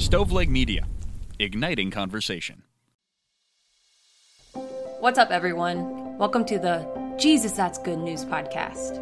[0.00, 0.86] Stoveleg Media,
[1.38, 2.62] igniting conversation.
[5.00, 6.16] What's up, everyone?
[6.16, 6.88] Welcome to the
[7.18, 8.98] Jesus That's Good News podcast.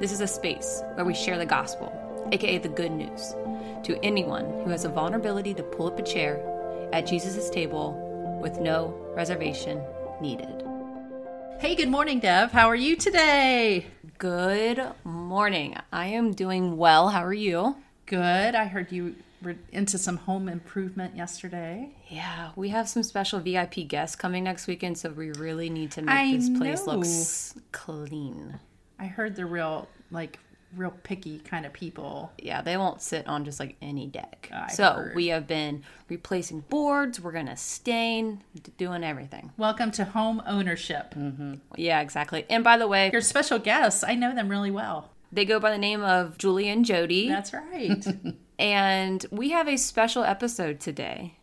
[0.00, 1.92] This is a space where we share the gospel,
[2.32, 3.36] aka the good news,
[3.84, 6.42] to anyone who has a vulnerability to pull up a chair
[6.92, 9.80] at Jesus' table with no reservation
[10.20, 10.64] needed.
[11.60, 12.50] Hey, good morning, Dev.
[12.50, 13.86] How are you today?
[14.18, 15.76] Good morning.
[15.92, 17.10] I am doing well.
[17.10, 17.76] How are you?
[18.06, 18.56] Good.
[18.56, 21.90] I heard you were into some home improvement yesterday.
[22.08, 26.02] Yeah, we have some special VIP guests coming next weekend, so we really need to
[26.02, 26.94] make I this place know.
[26.96, 28.58] look clean.
[28.98, 30.38] I heard they're real, like,
[30.76, 32.30] real picky kind of people.
[32.38, 34.50] Yeah, they won't sit on just like any deck.
[34.54, 35.14] I so heard.
[35.16, 37.18] we have been replacing boards.
[37.20, 38.44] We're gonna stain,
[38.76, 39.50] doing everything.
[39.56, 41.14] Welcome to home ownership.
[41.16, 41.54] Mm-hmm.
[41.76, 42.44] Yeah, exactly.
[42.48, 45.10] And by the way, Your special guests, I know them really well.
[45.32, 48.04] they go by the name of Julie and Jodi, That's right.
[48.60, 51.34] and we have a special episode today.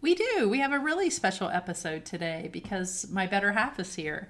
[0.00, 0.48] we do.
[0.48, 4.28] We have a really special episode today because my better half is here.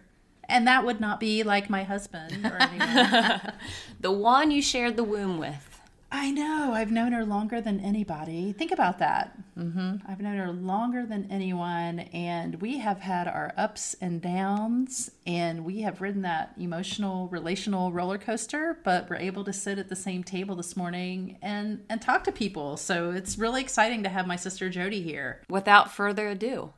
[0.48, 3.52] And that would not be like my husband or anyone.
[4.00, 5.71] The one you shared the womb with.
[6.14, 6.72] I know.
[6.74, 8.52] I've known her longer than anybody.
[8.52, 9.32] Think about that.
[9.58, 9.96] Mm-hmm.
[10.06, 15.64] I've known her longer than anyone, and we have had our ups and downs, and
[15.64, 18.78] we have ridden that emotional, relational roller coaster.
[18.84, 22.32] But we're able to sit at the same table this morning and and talk to
[22.32, 22.76] people.
[22.76, 25.40] So it's really exciting to have my sister Jodi here.
[25.48, 26.74] Without further ado,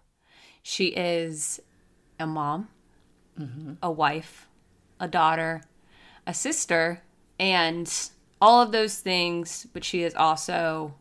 [0.63, 1.61] she is
[2.21, 2.69] a mom,
[3.83, 4.47] a wife,
[5.01, 5.65] a daughter,
[6.25, 7.03] a sister,
[7.41, 8.11] and
[8.45, 9.67] all of those things.
[9.73, 10.95] But she is also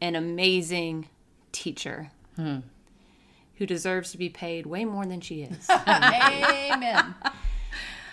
[0.00, 1.08] an amazing
[1.52, 5.68] teacher who deserves to be paid way more than she is.
[5.86, 7.14] Amen.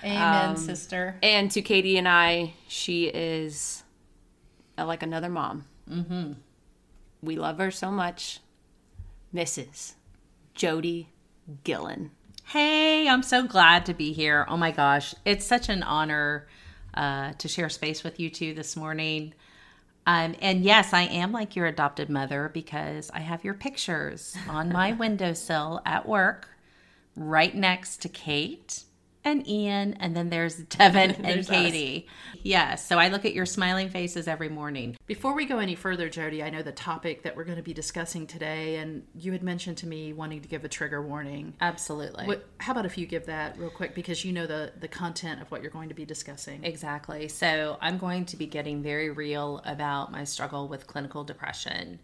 [0.04, 1.16] Amen, sister.
[1.24, 3.84] and to Katie and I, she is
[4.78, 5.66] uh, like another mom.
[5.90, 6.34] Mm-hmm.
[7.24, 8.40] We love her so much.
[9.34, 9.94] Mrs.
[10.54, 11.10] Jodi
[11.64, 12.12] Gillen.
[12.46, 14.46] Hey, I'm so glad to be here.
[14.48, 16.48] Oh my gosh, it's such an honor
[16.98, 19.34] uh, to share space with you two this morning.
[20.06, 24.70] Um, and yes, I am like your adopted mother because I have your pictures on
[24.70, 26.50] my windowsill at work,
[27.16, 28.84] right next to Kate
[29.24, 31.50] and Ian, and then there's Devin and There's.
[31.50, 32.08] Katie.
[32.44, 34.96] Yes, so I look at your smiling faces every morning.
[35.06, 37.74] Before we go any further, Jodi, I know the topic that we're going to be
[37.74, 41.54] discussing today, and you had mentioned to me wanting to give a trigger warning.
[41.60, 42.26] Absolutely.
[42.26, 45.42] What, how about if you give that real quick because you know the the content
[45.42, 46.64] of what you're going to be discussing.
[46.64, 47.28] Exactly.
[47.28, 52.00] So I'm going to be getting very real about my struggle with clinical depression.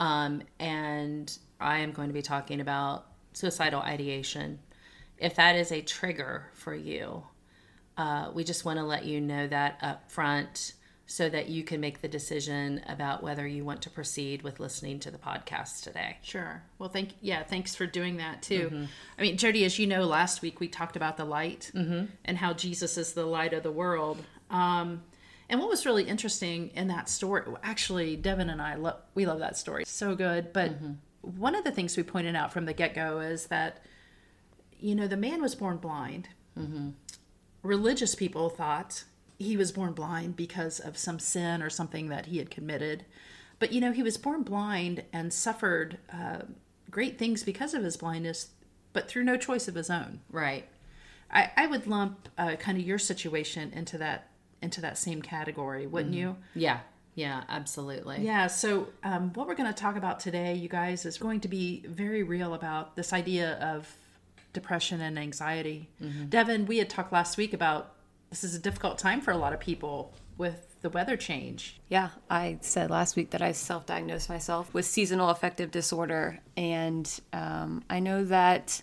[0.00, 4.58] Um, and I am going to be talking about suicidal ideation.
[5.18, 7.24] If that is a trigger for you,
[7.96, 10.74] uh, we just want to let you know that up front
[11.06, 14.98] so that you can make the decision about whether you want to proceed with listening
[14.98, 16.16] to the podcast today.
[16.22, 16.62] Sure.
[16.78, 18.88] Well, thank yeah, thanks for doing that too.
[19.16, 22.52] I mean, Jodi, as you know, last week we talked about the light and how
[22.52, 24.18] Jesus is the light of the world.
[24.50, 25.02] Um,
[25.48, 29.38] and what was really interesting in that story, actually, Devin and I love we love
[29.38, 30.52] that story, so good.
[30.52, 30.72] But
[31.20, 33.85] one of the things we pointed out from the get go is that
[34.80, 36.28] you know the man was born blind.
[37.62, 39.04] Religious people thought
[39.38, 43.04] he was born blind because of some sin or something that he had committed.
[43.58, 46.42] But you know, he was born blind and suffered uh,
[46.90, 48.50] great things because of his blindness,
[48.92, 50.20] but through no choice of his own.
[50.30, 50.66] Right.
[51.30, 54.30] I, I would lump uh, kind of your situation into that
[54.62, 56.36] into that same category, wouldn't you?
[56.54, 56.80] Yeah.
[57.14, 58.22] Yeah, absolutely.
[58.22, 58.46] Yeah.
[58.46, 61.84] So um, what we're going to talk about today, you guys, is going to be
[61.86, 63.94] very real about this idea of
[64.56, 65.90] depression and anxiety.
[66.28, 67.92] Devin, we had talked last week about
[68.30, 71.78] this is a difficult time for a lot of people with the weather change.
[71.88, 76.40] Yeah, I said last week that I self diagnosed myself with seasonal affective disorder.
[76.56, 78.82] And um, I know that,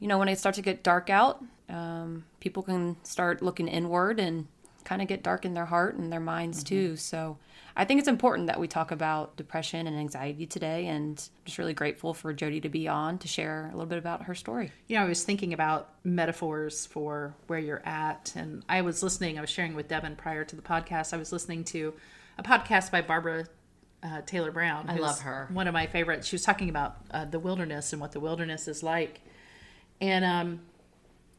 [0.00, 4.20] you know, when it starts to get dark out, um, people can start looking inward
[4.20, 4.46] and
[4.86, 6.96] kind of get dark in their heart and their minds too.
[6.96, 7.36] So
[7.76, 10.86] I think it's important that we talk about depression and anxiety today.
[10.86, 13.98] And I'm just really grateful for Jodi to be on to share a little bit
[13.98, 14.70] about her story.
[14.86, 19.36] You know, I was thinking about metaphors for where you're at, and I was listening.
[19.36, 21.12] I was sharing with Devin prior to the podcast.
[21.12, 21.92] I was listening to
[22.38, 23.46] a podcast by Barbara
[24.04, 24.88] uh, Taylor Brown.
[24.88, 25.48] I love her.
[25.52, 26.28] One of my favorites.
[26.28, 29.20] She was talking about uh, the wilderness and what the wilderness is like,
[30.00, 30.60] and um,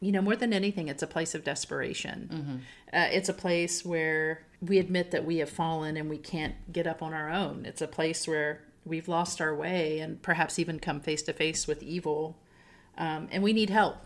[0.00, 2.62] you know, more than anything, it's a place of desperation.
[2.92, 6.86] Uh, it's a place where we admit that we have fallen and we can't get
[6.86, 7.64] up on our own.
[7.66, 11.66] It's a place where we've lost our way and perhaps even come face to face
[11.66, 12.38] with evil,
[12.96, 13.96] um, and we need help.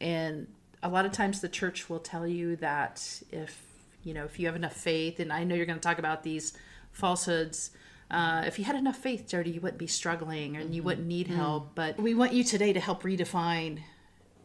[0.00, 0.46] And
[0.82, 3.62] a lot of times, the church will tell you that if
[4.02, 6.22] you know if you have enough faith, and I know you're going to talk about
[6.22, 6.52] these
[6.92, 7.70] falsehoods,
[8.10, 11.26] Uh, if you had enough faith, Jodi, you wouldn't be struggling and you wouldn't need
[11.26, 11.74] help.
[11.74, 13.80] But we want you today to help redefine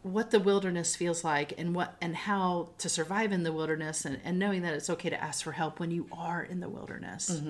[0.04, 4.20] what the wilderness feels like and what and how to survive in the wilderness and,
[4.24, 7.42] and knowing that it's okay to ask for help when you are in the wilderness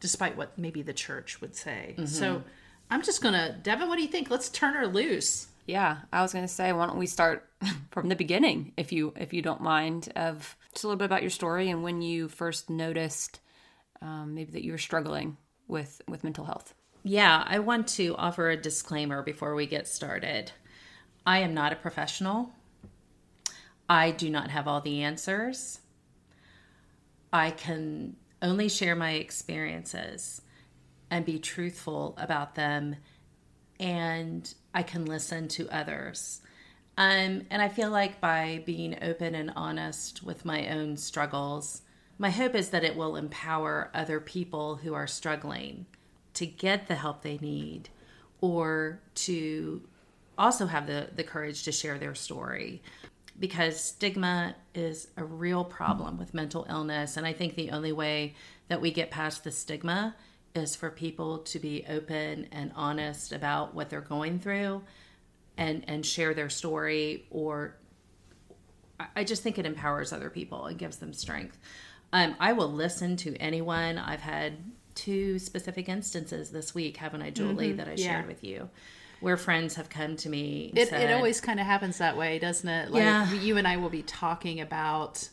[0.00, 1.94] despite what maybe the church would say.
[2.06, 2.42] So
[2.90, 4.30] i'm just gonna devin what do you think?
[4.30, 5.48] Let's turn her loose.
[5.66, 7.48] Yeah, I was going to say, why don't we start
[7.92, 11.22] from the beginning, if you if you don't mind, of just a little bit about
[11.22, 13.40] your story and when you first noticed
[14.00, 15.36] um, maybe that you were struggling
[15.68, 16.74] with with mental health.
[17.04, 20.52] Yeah, I want to offer a disclaimer before we get started.
[21.26, 22.52] I am not a professional.
[23.88, 25.80] I do not have all the answers.
[27.32, 30.42] I can only share my experiences
[31.10, 32.96] and be truthful about them,
[33.78, 36.40] and I can listen to others.
[36.96, 41.82] Um, and I feel like by being open and honest with my own struggles,
[42.18, 45.86] my hope is that it will empower other people who are struggling
[46.34, 47.88] to get the help they need
[48.40, 49.82] or to
[50.38, 52.82] also have the, the courage to share their story
[53.38, 57.16] because stigma is a real problem with mental illness.
[57.16, 58.34] And I think the only way
[58.68, 60.14] that we get past the stigma
[60.54, 64.82] is for people to be open and honest about what they're going through
[65.56, 67.76] and, and share their story or
[69.16, 71.58] I- just think it empowers other people and gives them strength.
[72.12, 73.98] Um, I will listen to anyone.
[73.98, 74.52] I've had
[74.94, 78.06] two specific instances this week, haven't I, Julie, that I Yeah.
[78.12, 78.68] shared with you,
[79.22, 80.72] where friends have come to me.
[80.76, 83.32] it, said, it always kind of happens that way doesn't it like Yeah.
[83.32, 85.28] you and i will be talking about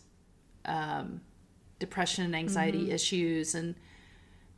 [0.65, 1.21] um,
[1.79, 2.91] depression and anxiety Mm-hmm.
[2.91, 3.75] issues and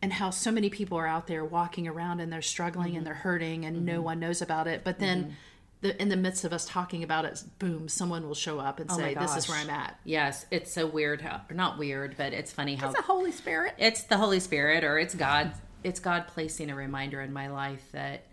[0.04, 2.98] and how so many people are out there walking around and they're struggling Mm-hmm.
[2.98, 5.36] and they're hurting and no one knows about it but then
[5.81, 8.92] the, in the midst of us talking about it boom someone will show up and
[8.92, 12.33] Oh say this is where i'm at Yes, it's so weird how, not weird, but
[12.33, 15.54] it's funny how it's the holy spirit it's the Holy Spirit or it's God.
[15.83, 18.25] It's God placing a reminder in my life that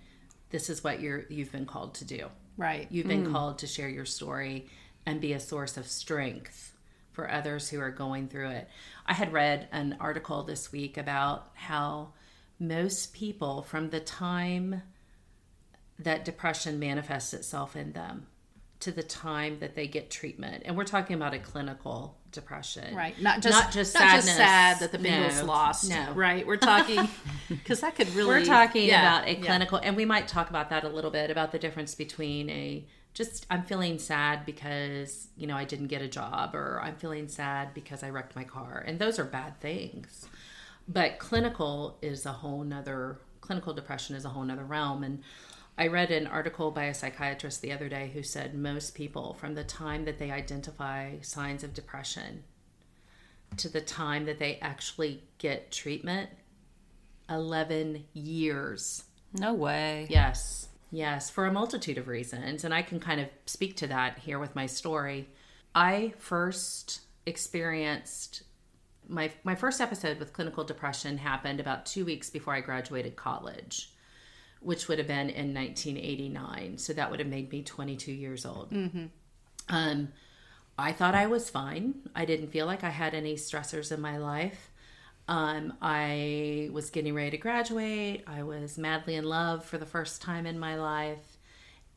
[0.51, 2.29] this is what you're you've been called to do.
[2.57, 3.33] right You've been mm.
[3.33, 4.69] called to share your story
[5.07, 6.73] and be a source of strength
[7.13, 8.69] for others who are going through it.
[9.07, 12.13] I had read an article this week about how
[12.61, 14.83] most people, from the time
[15.99, 18.27] that depression manifests itself in them
[18.81, 23.21] to the time that they get treatment, and we're talking about a clinical depression, Right,
[23.21, 24.25] not just not just not sadness.
[24.27, 25.89] just sad that the Bengals No, lost.
[25.91, 26.47] No, right.
[26.47, 27.09] We're talking
[27.49, 28.29] because that could really.
[28.29, 29.45] we're talking yeah, about a yeah.
[29.45, 32.85] clinical and we might talk about that a little bit about the difference between a
[33.15, 37.27] just i'm feeling sad because you know i didn't get a job or i'm feeling
[37.27, 40.29] sad because i wrecked my car and those are bad things
[40.87, 45.23] but clinical is a whole nother clinical depression is a whole nother realm and
[45.79, 49.55] i read an article by a psychiatrist the other day who said most people from
[49.55, 52.45] the time that they identify signs of depression
[53.57, 56.31] to the time that they actually get treatment
[57.31, 59.05] 11 years.
[59.33, 60.07] No way.
[60.09, 62.65] Yes, yes, for a multitude of reasons.
[62.65, 65.29] And I can kind of speak to that here with my story.
[65.75, 68.43] I first experienced
[69.11, 73.91] my, my first episode with clinical depression happened about two weeks before I graduated college,
[74.61, 76.79] which would have been in 1989.
[76.79, 78.73] So that would have made me 22 years old.
[79.69, 80.09] Um,
[80.79, 81.95] I thought I was fine.
[82.15, 84.71] I didn't feel like I had any stressors in my life.
[85.27, 88.25] Um, I was getting ready to graduate.
[88.27, 91.37] I was madly in love for the first time in my life.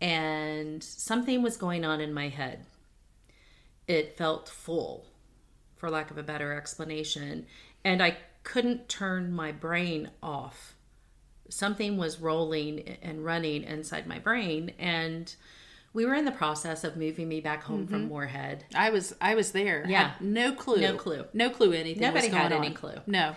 [0.02, 2.66] And something was going on in my head.
[3.88, 5.06] It felt full,
[5.78, 7.46] for lack of a better explanation.
[7.86, 10.76] And I couldn't turn my brain off.
[11.52, 14.74] Something was rolling and running inside my brain.
[14.80, 15.34] And
[15.94, 18.64] we were in the process of moving me back home from Moorhead.
[18.74, 19.86] I was I was there.
[19.88, 20.12] Yeah.
[20.12, 20.82] Had no clue.
[20.82, 21.26] No clue.
[21.34, 22.02] No clue anything.
[22.02, 22.74] Nobody had any on.
[22.74, 22.96] clue.
[23.06, 23.36] No.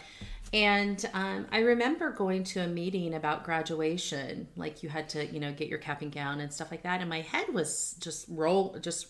[0.52, 5.40] And um, I remember going to a meeting about graduation, like you had to, you
[5.40, 7.00] know, get your cap and gown and stuff like that.
[7.00, 9.08] And my head was just roll, just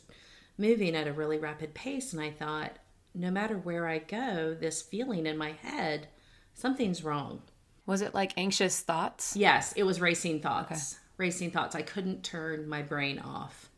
[0.56, 2.14] moving at a really rapid pace.
[2.14, 2.78] And I thought,
[3.14, 6.08] no matter where I go, this feeling in my head,
[6.54, 7.42] something's wrong.
[7.86, 9.36] Was it like anxious thoughts?
[9.36, 10.98] Yes, it was racing thoughts.
[11.16, 11.74] Racing thoughts.
[11.74, 13.70] I couldn't turn my brain off.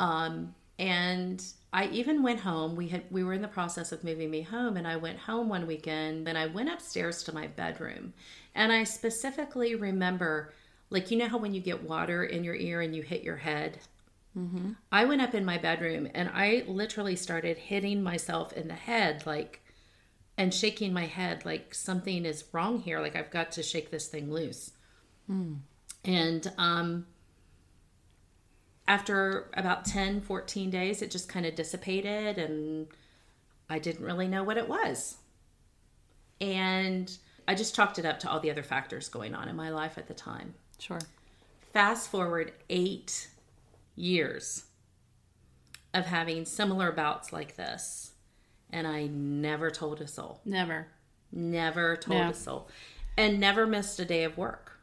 [0.00, 2.74] Um, and I even went home.
[2.74, 5.48] We had we were in the process of moving me home, and I went home
[5.48, 6.26] one weekend.
[6.28, 8.12] And I went upstairs to my bedroom,
[8.54, 10.52] and I specifically remember,
[10.90, 13.36] like you know how when you get water in your ear and you hit your
[13.36, 13.78] head.
[14.92, 19.26] I went up in my bedroom and I literally started hitting myself in the head,
[19.26, 19.60] like,
[20.40, 22.98] and shaking my head, like something is wrong here.
[22.98, 24.70] Like I've got to shake this thing loose.
[26.02, 27.06] And um,
[28.88, 32.86] after about 10, 14 days, it just kind of dissipated and
[33.68, 35.18] I didn't really know what it was.
[36.40, 37.14] And
[37.46, 39.98] I just chalked it up to all the other factors going on in my life
[39.98, 40.54] at the time.
[40.78, 41.00] Sure.
[41.74, 43.28] Fast forward eight
[43.94, 44.64] years
[45.92, 48.12] of having similar bouts like this,
[48.72, 50.40] and I never told a soul.
[50.44, 50.88] Never.
[51.32, 52.30] Never told Yeah.
[52.30, 52.68] a soul.
[53.16, 54.78] And never missed a day of work.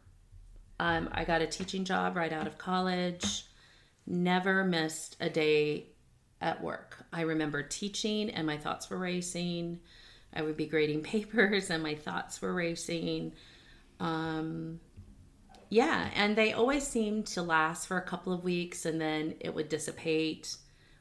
[0.79, 3.45] Um, I got a teaching job right out of college.
[4.05, 5.87] Never missed a day
[6.39, 7.05] at work.
[7.11, 9.79] I remember teaching and my thoughts were racing.
[10.33, 13.33] I would be grading papers and my thoughts were racing.
[13.99, 14.79] Um,
[15.69, 19.53] yeah, and they always seemed to last for a couple of weeks and then it
[19.53, 20.55] would dissipate.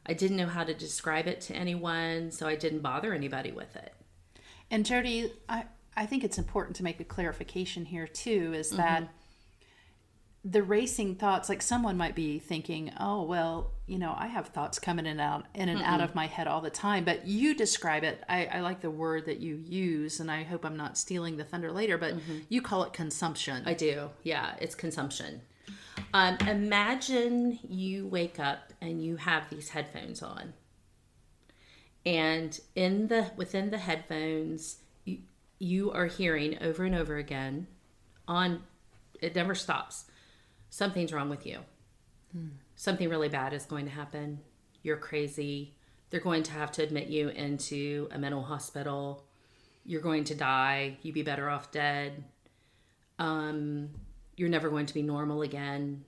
[0.07, 3.75] I didn't know how to describe it to anyone, so I didn't bother anybody with
[3.77, 3.93] it.
[4.71, 5.65] And Jodi, I,
[5.97, 8.77] I think it's important to make a clarification here too is Mm-hmm.
[8.77, 9.09] that
[10.49, 14.79] the racing thoughts, like someone might be thinking, oh, well, you know, I have thoughts
[14.79, 17.05] coming in and out in and out of my head all the time.
[17.05, 20.65] But you describe it, I, I like the word that you use, and I hope
[20.65, 22.15] I'm not stealing the thunder later, but
[22.49, 23.57] you call it consumption.
[23.57, 23.69] Mm-hmm.
[23.69, 24.11] I do.
[24.23, 25.41] Yeah, it's consumption.
[26.17, 30.55] Um, imagine you wake up and you have these headphones on,
[32.07, 35.19] and in the within the headphones, you,
[35.59, 37.67] you are hearing over and over again.
[38.27, 38.63] On
[39.21, 40.07] it never stops.
[40.71, 41.59] Something's wrong with you.
[42.77, 44.41] Something really bad is going to happen.
[44.83, 45.75] You're crazy.
[46.09, 49.27] They're going to have to admit you into a mental hospital.
[49.85, 50.97] You're going to die.
[51.03, 52.25] You'd be better off dead
[53.19, 53.91] um,
[54.37, 56.05] you're never going to be normal again.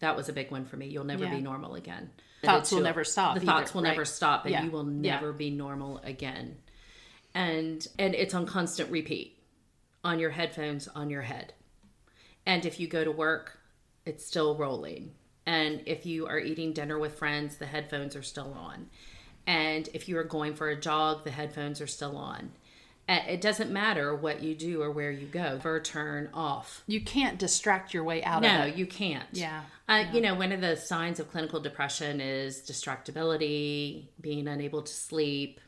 [0.00, 0.86] That was a big one for me.
[0.88, 1.34] You'll never Yeah.
[1.34, 2.10] be normal again.
[2.42, 3.90] Thoughts will never stop The either, thoughts will right.
[3.90, 4.64] never stop, and Yeah.
[4.64, 5.14] you will Yeah.
[5.14, 6.58] never be normal again.
[7.34, 9.38] And and it's on constant repeat
[10.04, 11.54] on your headphones on your head.
[12.44, 13.58] And if you go to work,
[14.04, 15.14] it's still rolling.
[15.46, 18.88] And if you are eating dinner with friends, the headphones are still on.
[19.46, 22.52] And if you are going for a jog, the headphones are still on.
[23.08, 26.82] It doesn't matter what you do or where you go, or turn off.
[26.88, 28.76] you can't distract your way out No, of it.
[28.76, 29.28] you can't.
[29.32, 34.82] Yeah, Uh, You know, one of the signs of clinical depression is distractibility, being unable
[34.82, 35.60] to sleep.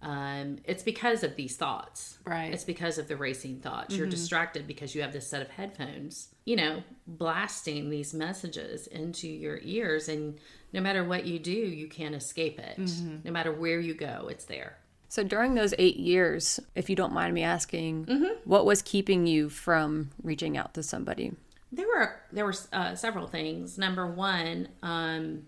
[0.00, 2.18] Um, it's because of these thoughts.
[2.24, 2.44] Right.
[2.44, 2.54] Mm-hmm.
[2.54, 3.96] It's because of the racing thoughts.
[3.96, 9.26] You're distracted because you have this set of headphones, you know, blasting these messages into
[9.26, 10.08] your ears.
[10.08, 10.38] And
[10.72, 12.78] no matter what you do, you can't escape it.
[12.78, 13.16] Mm-hmm.
[13.24, 14.78] No matter where you go, it's there.
[15.08, 18.06] So during those eight years, if you don't mind me asking,
[18.44, 21.32] what was keeping you from reaching out to somebody?
[21.72, 23.78] There were there were uh, several things.
[23.78, 25.46] Number one, um,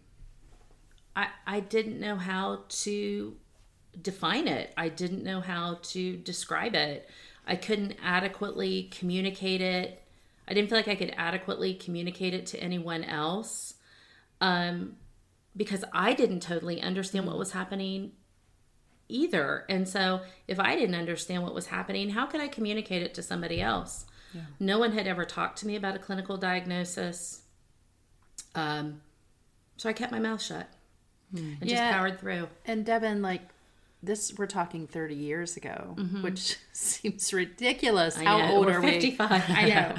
[1.14, 3.37] I I didn't know how to
[4.00, 4.73] define it.
[4.76, 7.09] I didn't know how to describe it.
[7.47, 10.02] I couldn't adequately communicate it.
[10.47, 13.75] I didn't feel like I could adequately communicate it to anyone else,
[14.40, 14.97] um,
[15.57, 18.12] because I didn't totally understand what was happening
[19.11, 19.64] either.
[19.69, 23.23] And so, if I didn't understand what was happening, how could I communicate it to
[23.23, 24.07] somebody else?
[24.61, 27.43] No one had ever talked to me about a clinical diagnosis.
[28.55, 29.00] Um,
[29.76, 30.69] so I kept my mouth shut
[31.35, 32.49] and just powered through.
[32.64, 33.43] And Devin, like
[34.02, 38.19] this, we're talking 30 years ago, which seems ridiculous.
[38.19, 38.93] I How know, old we're are we?
[38.93, 39.43] 55.
[39.49, 39.95] I know.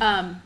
[0.04, 0.42] um,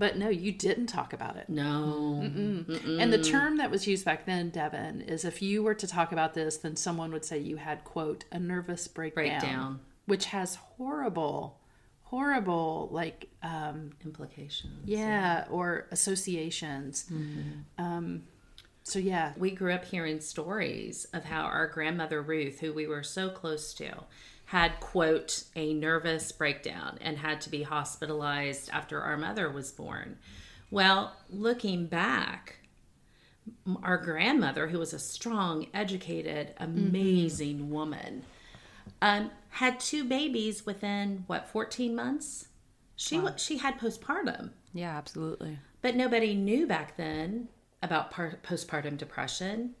[0.00, 1.48] but no, you didn't talk about it.
[1.50, 2.20] No.
[2.22, 6.10] And the term that was used back then, Devin, is if you were to talk
[6.10, 9.80] about this, then someone would say you had, quote, a nervous breakdown, Breakdown.
[10.06, 11.60] which has horrible,
[12.04, 14.72] horrible, like, um, Implications.
[14.86, 17.04] yeah, or associations.
[17.78, 18.22] Um,
[18.82, 19.34] so, yeah.
[19.36, 23.74] We grew up hearing stories of how our grandmother Ruth, who we were so close
[23.74, 24.04] to,
[24.50, 30.18] had, quote, a nervous breakdown and had to be hospitalized after our mother was born.
[30.72, 32.56] Well, looking back,
[33.84, 38.24] our grandmother, who was a strong, educated, amazing woman,
[39.00, 42.48] um, had two babies within what 14 months.
[42.96, 45.60] She wa she had postpartum, Yeah, absolutely.
[45.80, 47.50] but nobody knew back then
[47.84, 49.76] about par- postpartum depression.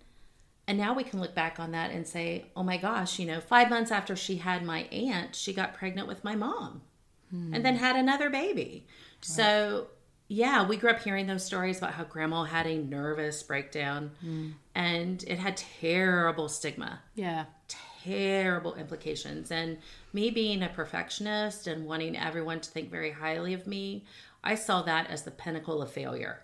[0.70, 3.40] And now we can look back on that and say, oh my gosh, you know,
[3.40, 6.82] five months after she had my aunt, she got pregnant with my mom
[7.52, 8.86] and then had another baby.
[9.20, 9.88] So,
[10.28, 14.52] yeah, we grew up hearing those stories about how grandma had a nervous breakdown mm.
[14.76, 17.46] and it had terrible stigma Yeah.
[18.04, 19.50] terrible implications.
[19.50, 19.78] And
[20.12, 24.04] me being a perfectionist and wanting everyone to think very highly of me,
[24.44, 26.42] I saw that as the pinnacle of failure.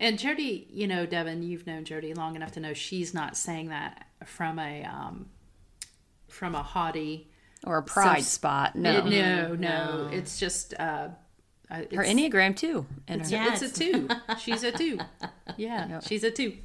[0.00, 3.68] And Jodi, you know, Devin, you've known Jodi long enough to know she's not saying
[3.68, 5.26] that from a um,
[6.28, 7.28] from a haughty
[7.66, 8.76] Or a pride Self- spot.
[8.76, 8.98] No.
[8.98, 11.08] It- no, no, It's just uh,
[11.70, 12.86] uh, it's, Her Enneagram too.
[13.08, 13.52] And her, Yeah.
[13.52, 14.08] It's a two.
[14.40, 14.98] She's a two.
[15.56, 16.56] Yeah, she's a two.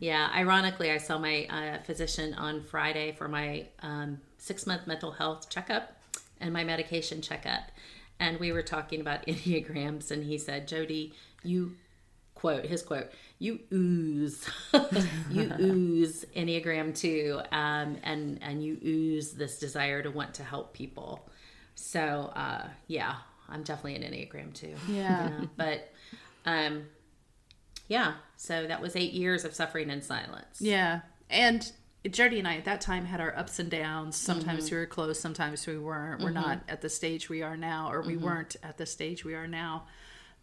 [0.00, 5.12] Yeah, ironically, I saw my uh, physician on Friday for my um, six month mental
[5.12, 5.96] health checkup.
[6.40, 7.70] and my medication checkup.
[8.18, 11.12] And we were talking about Enneagrams, and he said, Jodi,
[11.44, 11.76] you
[12.36, 13.08] quote, his quote,
[13.40, 14.48] you ooze,
[15.30, 20.72] you ooze Enneagram 2, um, and, and you ooze this desire to want to help
[20.72, 21.28] people.
[21.74, 23.16] So, uh, yeah,
[23.48, 24.74] I'm definitely an Enneagram 2.
[24.88, 25.24] Yeah.
[25.30, 25.48] You know?
[25.56, 25.92] But,
[26.44, 26.84] um,
[27.88, 30.60] yeah, so that was eight years of suffering in silence.
[30.60, 31.00] Yeah.
[31.30, 31.70] And
[32.08, 34.16] Jodi and I at that time had our ups and downs.
[34.16, 36.22] Sometimes we were close, sometimes we weren't.
[36.22, 39.34] We're not at the stage we are now, or we weren't at the stage we
[39.34, 39.84] are now.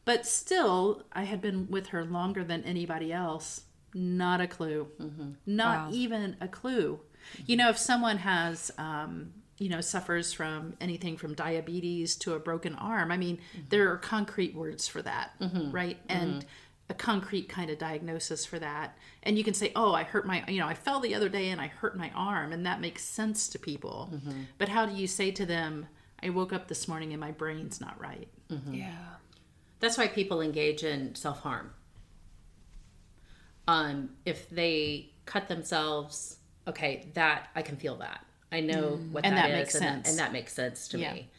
[0.06, 3.62] But still, I had been with her longer than anybody else.
[3.94, 4.88] Not a clue.
[5.00, 5.32] Mm-hmm.
[5.46, 7.00] Not even a clue.
[7.46, 12.40] You know, if someone has, um, you know, suffers from anything from diabetes to a
[12.40, 13.68] broken arm, I mean, mm-hmm.
[13.70, 15.72] there are concrete words for that, mm-hmm.
[15.72, 15.98] right?
[16.10, 16.46] And
[16.90, 18.98] a concrete kind of diagnosis for that.
[19.24, 21.50] And you can say, oh, I hurt my, you know, I fell the other day
[21.50, 22.52] and I hurt my arm.
[22.52, 24.10] And that makes sense to people.
[24.58, 25.88] But how do you say to them,
[26.22, 28.28] I woke up this morning and my brain's not right?
[28.74, 28.92] Yeah.
[29.84, 31.72] That's why people engage in self harm.
[33.68, 36.38] Um, if they cut themselves,
[36.70, 38.26] okay, that I can feel that.
[38.50, 40.10] I know what And that that is, makes and, sense.
[40.10, 41.14] and that makes sense to Yeah.
[41.14, 41.30] me.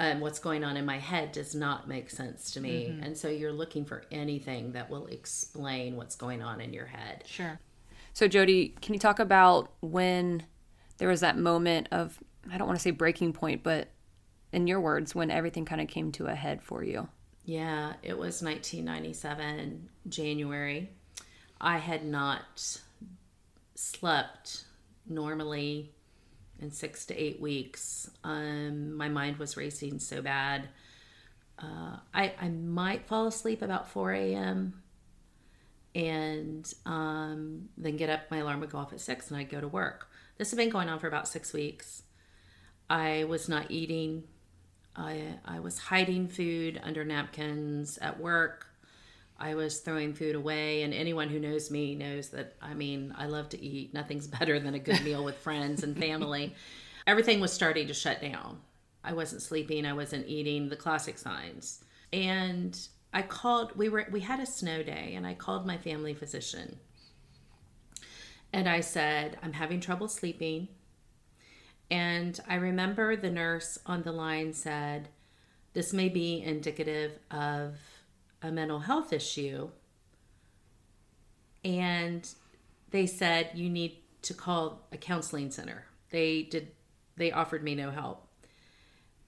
[0.00, 3.02] Um, what's going on in my head does not make sense to me, Mm-hmm.
[3.02, 7.24] and so you're looking for anything that will explain what's going on in your head.
[7.26, 7.60] Sure.
[8.14, 10.44] So, Jodi, can you talk about when
[10.96, 13.88] there was that moment of, I don't want to say breaking point, but
[14.50, 17.08] in your words, when everything kind of came to a head for you?
[17.44, 20.90] Yeah, it was 1997, January.
[21.60, 22.78] I had not
[23.74, 24.64] slept
[25.08, 25.92] normally
[26.60, 28.08] in six to eight weeks.
[28.22, 30.68] Um, my mind was racing so bad.
[31.58, 34.82] Uh, I, I might fall asleep about 4 a.m.
[35.94, 38.30] and um, then get up.
[38.30, 40.08] My alarm would go off at 6 and I'd go to work.
[40.38, 42.02] This had been going on for about six weeks.
[42.88, 44.24] I was not eating.
[44.94, 48.66] I, I was hiding food under napkins at work.
[49.38, 53.26] I was throwing food away, and anyone who knows me knows that I mean, I
[53.26, 53.92] love to eat.
[53.94, 56.54] Nothing's better than a good meal with friends and family.
[57.06, 58.60] Everything was starting to shut down.
[59.02, 61.82] I wasn't sleeping, I wasn't eating, the classic signs.
[62.12, 62.78] And
[63.12, 66.78] I called, we were we had a snow day, and I called my family physician.
[68.52, 70.68] And I said, I'm having trouble sleeping.
[71.92, 75.10] And I remember the nurse on the line said,
[75.74, 77.74] This may be indicative of
[78.40, 79.68] a mental health issue.
[81.62, 82.26] And
[82.92, 85.84] they said, You need to call a counseling center.
[86.08, 86.68] They did,
[87.18, 88.26] they offered me no help.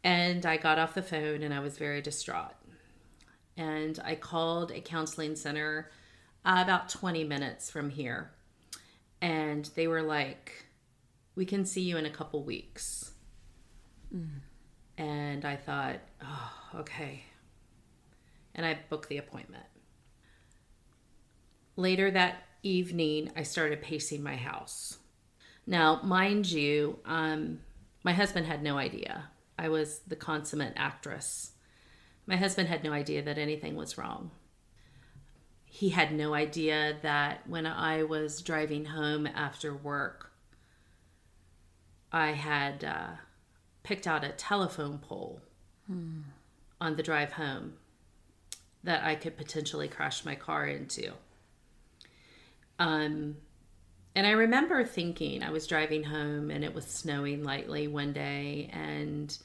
[0.02, 2.54] And I got off the phone and I was very distraught.
[3.58, 5.90] And I called a counseling center
[6.46, 8.30] about 20 minutes from here.
[9.20, 10.63] And they were like,
[11.34, 13.12] we can see you in a couple weeks.
[14.96, 17.24] And I thought, oh, okay.
[18.54, 19.64] And I booked the appointment.
[21.76, 24.98] Later that evening, I started pacing my house.
[25.66, 27.60] Now, mind you, um,
[28.04, 29.30] my husband had no idea.
[29.58, 31.52] I was the consummate actress.
[32.26, 34.30] My husband had no idea that anything was wrong.
[35.64, 40.30] He had no idea that when I was driving home after work,
[42.14, 43.08] I had uh,
[43.82, 45.40] picked out a telephone pole
[46.80, 47.72] on the drive home
[48.84, 51.12] that I could potentially crash my car into.
[52.78, 53.38] Um,
[54.14, 58.70] and I remember thinking I was driving home and it was snowing lightly one day,
[58.72, 59.36] and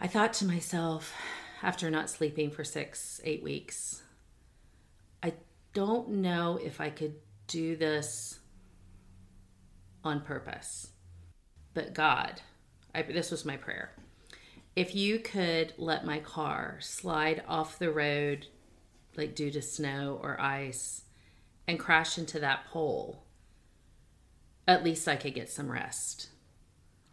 [0.00, 1.12] I thought to myself,
[1.60, 4.00] after not sleeping for six, eight weeks,
[5.24, 5.32] I
[5.72, 7.16] don't know if I could
[7.48, 8.38] do this
[10.06, 10.88] on purpose.
[11.74, 12.40] But God,
[12.94, 13.92] I, this was my prayer.
[14.74, 18.46] If you could let my car slide off the road,
[19.16, 21.02] like due to snow or ice,
[21.66, 23.24] and crash into that pole,
[24.68, 26.28] at least I could get some rest.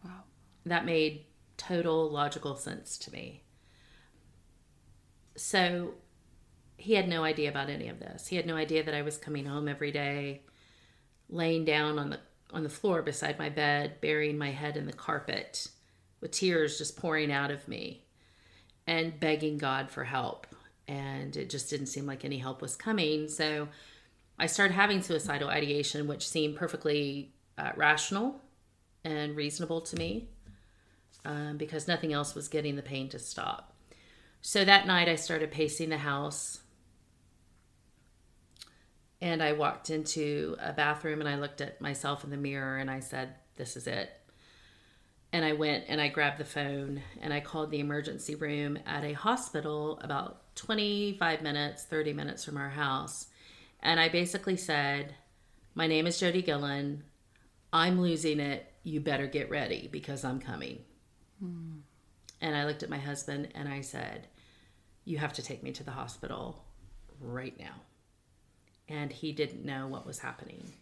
[0.03, 0.23] Wow.
[0.65, 1.25] That made
[1.57, 3.43] total logical sense to me.
[5.35, 5.93] So
[6.77, 8.27] he had no idea about any of this.
[8.27, 10.43] He had no idea that I was coming home every day,
[11.29, 12.19] laying down on the
[12.53, 15.67] on the floor beside my bed, burying my head in the carpet,
[16.21, 18.05] with tears just pouring out of me,
[18.87, 20.47] and begging God for help.
[20.87, 23.27] And it just didn't seem like any help was coming.
[23.27, 23.69] So
[24.37, 28.41] I started having suicidal ideation, which seemed perfectly uh, rational
[29.03, 30.27] and reasonable to me
[31.25, 33.73] um, because nothing else was getting the pain to stop.
[34.41, 36.62] So that night, I started pacing the house.
[39.23, 42.91] And I walked into a bathroom and I looked at myself in the mirror and
[42.91, 44.11] I said, This is it.
[45.31, 49.05] and I went and I grabbed the phone and I called the emergency room at
[49.05, 53.27] a hospital about 25 minutes, 30 minutes from our house.
[53.81, 55.15] And I basically said,
[55.73, 57.03] My name is Jodi Gillen.
[57.71, 58.73] I'm losing it.
[58.83, 60.79] You better get ready because I'm coming.
[61.39, 61.77] Hmm.
[62.41, 64.27] And I looked at my husband and I said,
[65.05, 66.65] You have to take me to the hospital
[67.21, 67.75] right now.
[68.89, 70.73] And he didn't know what was happening.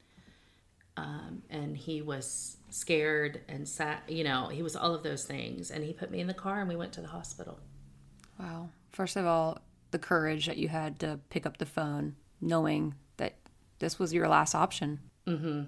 [0.98, 5.72] Um, and he was scared and sad, you know, he was all of those things.
[5.72, 7.60] And he put me in the car and we went to the hospital.
[8.40, 8.70] Wow.
[8.92, 9.60] First of all,
[9.92, 13.36] the courage that you had to pick up the phone knowing that
[13.80, 15.00] this was your last option.
[15.28, 15.64] Mm-hmm.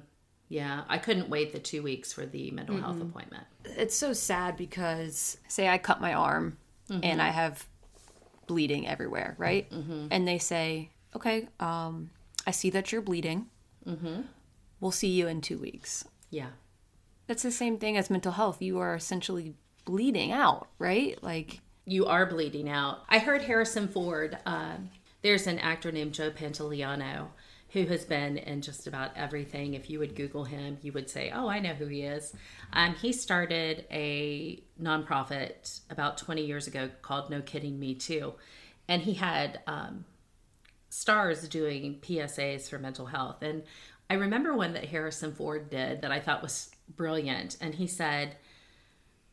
[0.50, 3.46] Yeah, I couldn't wait the two weeks for the mental health appointment.
[3.66, 6.58] It's so sad because, say, I cut my arm
[6.90, 7.66] and I have
[8.46, 9.72] bleeding everywhere, right?
[9.72, 12.12] And they say, okay, um,
[12.46, 13.48] I see that you're bleeding.
[14.80, 16.06] We'll see you in two weeks.
[16.30, 16.50] Yeah.
[17.28, 18.62] That's the same thing as mental health.
[18.62, 21.22] You are essentially bleeding out, right?
[21.24, 23.04] Like, You are bleeding out.
[23.10, 24.38] I heard Harrison Ford.
[24.46, 24.90] Um,
[25.22, 27.28] there's an actor named Joe Pantoliano
[27.70, 29.74] who has been in just about everything.
[29.74, 32.34] If you would Google him, you would say, "Oh, I know who he is."
[32.72, 38.34] Um, he started a nonprofit about 20 years ago called No Kidding Me Too,
[38.88, 40.06] and he had um,
[40.94, 43.42] stars doing PSAs for mental health.
[43.42, 43.64] And
[44.12, 48.38] I remember one that Harrison Ford did that I thought was brilliant, and he said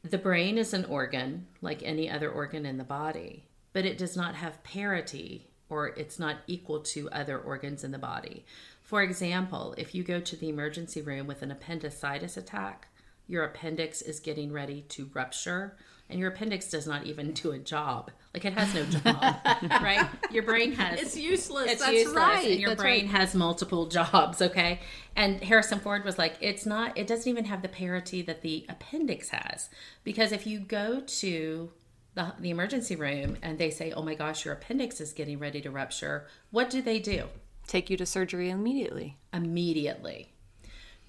[0.02, 3.44] the brain is an organ like any other organ in the body,
[3.74, 7.98] but it does not have parity or it's not equal to other organs in the
[7.98, 8.46] body.
[8.80, 12.88] For example, if you go to the emergency room with an appendicitis attack,
[13.30, 15.76] your appendix is getting ready to rupture
[16.08, 18.10] and your appendix does not even do a job.
[18.34, 19.36] Like it has no job,
[19.70, 20.08] right?
[20.32, 21.70] Your brain has It's useless.
[21.70, 22.50] it's That's useless, right.
[22.50, 23.14] and your That's brain right.
[23.20, 24.42] has multiple jobs.
[24.42, 24.80] Okay,
[25.14, 26.98] and Harrison Ford was like, it's not.
[26.98, 29.70] It doesn't even have the parity that the appendix has,
[30.02, 31.70] because if you go to
[32.14, 35.60] the, the emergency room and they say, "Oh my gosh, your appendix is getting ready
[35.60, 37.28] to rupture," what do they do?
[37.68, 39.16] take you to surgery immediately.
[39.32, 40.32] Immediately,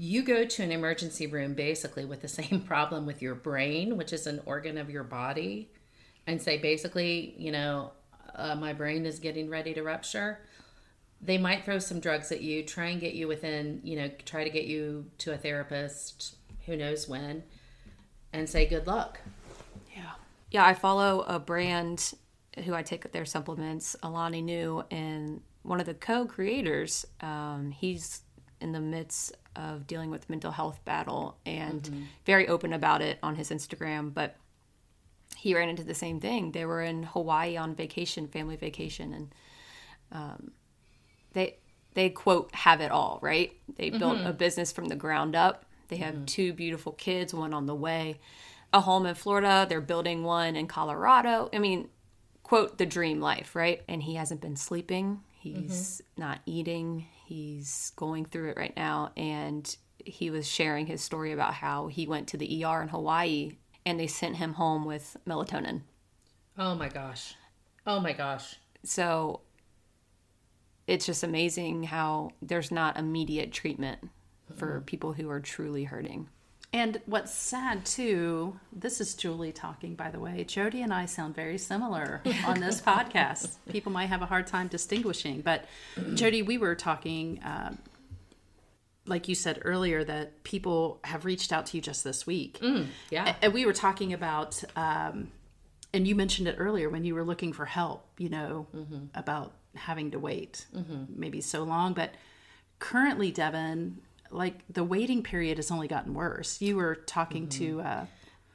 [0.01, 4.11] you go to an emergency room basically with the same problem with your brain, which
[4.11, 5.69] is an organ of your body,
[6.25, 7.91] and say basically, you know,
[8.33, 10.39] uh, my brain is getting ready to rupture.
[11.21, 14.43] They might throw some drugs at you, try and get you within, you know, try
[14.43, 16.35] to get you to a therapist,
[16.65, 17.43] who knows when,
[18.33, 19.19] and say good luck.
[19.95, 20.13] Yeah.
[20.49, 22.13] Yeah, I follow a brand
[22.65, 28.21] who I take their supplements, Alani Nu, and one of the co-creators, um, he's
[28.61, 32.03] in the midst of dealing with mental health battle and mm-hmm.
[32.25, 34.35] very open about it on his Instagram, but
[35.35, 36.51] he ran into the same thing.
[36.51, 39.35] They were in Hawaii on vacation, family vacation, and
[40.11, 40.51] um,
[41.33, 41.57] they
[41.93, 43.51] they quote have it all, right?
[43.75, 43.99] They mm-hmm.
[43.99, 45.65] built a business from the ground up.
[45.87, 46.25] They have mm-hmm.
[46.25, 48.19] two beautiful kids, one on the way,
[48.71, 49.65] a home in Florida.
[49.67, 51.49] They're building one in Colorado.
[51.51, 51.89] I mean,
[52.43, 53.81] quote the dream life, right?
[53.87, 55.21] And he hasn't been sleeping.
[55.41, 57.07] He's not eating.
[57.25, 59.11] He's going through it right now.
[59.17, 59.75] And
[60.05, 63.99] he was sharing his story about how he went to the ER in Hawaii and
[63.99, 65.81] they sent him home with melatonin.
[66.59, 67.33] Oh my gosh.
[67.87, 68.57] Oh my gosh.
[68.83, 69.41] So
[70.85, 74.09] it's just amazing how there's not immediate treatment
[74.55, 76.29] for people who are truly hurting.
[76.73, 80.45] And what's sad too, this is Julie talking, by the way.
[80.45, 83.55] Jodi and I sound very similar on this podcast.
[83.69, 85.65] People might have a hard time distinguishing, but
[86.13, 87.77] Jodi, we were talking, um,
[89.05, 92.59] like you said earlier, that people have reached out to you just this week.
[93.09, 93.35] Yeah.
[93.41, 95.29] And we were talking about, um,
[95.93, 98.67] and you mentioned it earlier when you were looking for help, you know,
[99.13, 100.67] about having to wait
[101.13, 101.91] maybe so long.
[101.93, 102.13] But
[102.79, 103.97] currently, Devin,
[104.31, 106.61] like the waiting period has only gotten worse.
[106.61, 108.05] You were talking to, uh,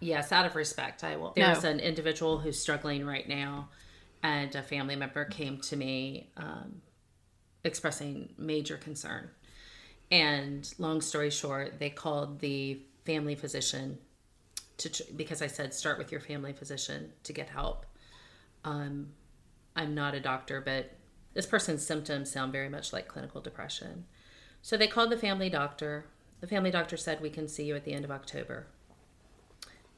[0.01, 1.33] Yes, out of respect, I will.
[1.35, 3.71] There's an individual who's struggling right now,
[4.23, 6.83] and a family member came to me um,
[7.65, 9.31] expressing major concern.
[10.11, 13.99] And long story short, they called the family physician
[14.79, 17.87] to tr- because I said start with your family physician to get help.
[18.65, 19.09] Um,
[19.75, 20.93] I'm not a doctor, but
[21.35, 24.05] this person's symptoms sound very much like clinical depression.
[24.67, 26.07] So they called the family doctor.
[26.41, 28.67] The family doctor said we can see you at the end of October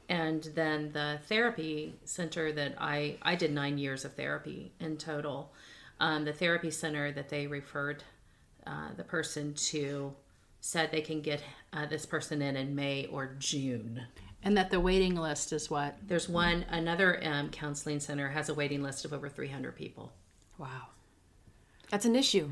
[0.07, 5.51] and then the therapy center that I I did nine years of therapy in total.
[5.99, 8.03] Um, the therapy center that they referred
[8.67, 10.13] uh, the person to
[10.61, 11.41] said they can get
[11.73, 14.05] uh, this person in in May or June.
[14.43, 15.97] and that the waiting list is what?
[16.05, 20.11] There's one another um, counseling center has a waiting list of over 300 people.
[20.59, 20.89] Wow.
[21.89, 22.51] That's an issue.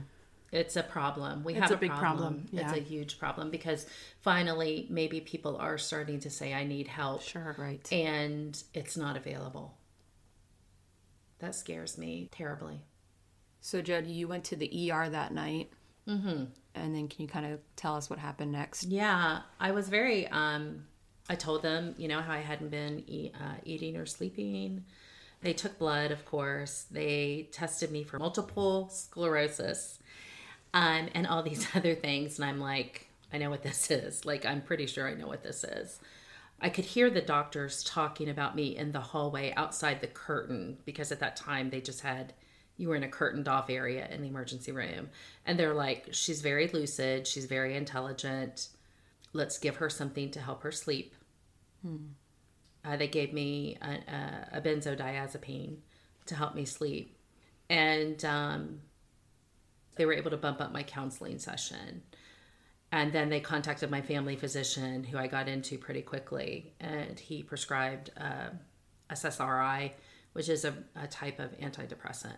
[0.51, 1.43] It's a problem.
[1.43, 2.75] We It's have a big problem, It's yeah.
[2.75, 3.85] a huge problem because
[4.21, 7.55] finally, maybe people are starting to say, "I need help," Sure.
[7.57, 7.91] Right.
[7.91, 9.77] and it's not available.
[11.39, 12.81] That scares me terribly.
[13.61, 15.69] So, Jodi, you went to the ER that night.
[16.07, 16.45] Mm-hmm.
[16.75, 18.85] And then can you kind of tell us what happened next?
[18.85, 20.27] Yeah, I was very.
[20.27, 20.85] Um,
[21.29, 24.85] I told them, you know, how I hadn't been e- uh, eating or sleeping.
[25.41, 26.85] They took blood, of course.
[26.89, 29.99] They tested me for multiple sclerosis,
[30.73, 32.39] um, and all these other things.
[32.39, 34.25] And I'm like, I know what this is.
[34.25, 35.99] Like, I'm pretty sure I know what this is.
[36.59, 41.11] I could hear the doctors talking about me in the hallway outside the curtain because
[41.11, 42.33] at that time they just had
[42.77, 45.09] you were in a curtained off area in the emergency room.
[45.45, 48.69] And they're like, she's very lucid, she's very intelligent.
[49.33, 51.15] Let's give her something to help her sleep.
[52.85, 55.77] Uh, they gave me a, a, a benzodiazepine
[56.27, 57.17] to help me sleep.
[57.69, 58.81] And um,
[59.97, 62.03] they were able to bump up my counseling session.
[62.91, 67.43] And then they contacted my family physician, who I got into pretty quickly, and he
[67.43, 68.49] prescribed uh,
[69.09, 69.91] SSRI,
[70.33, 72.37] which is a, a type of antidepressant.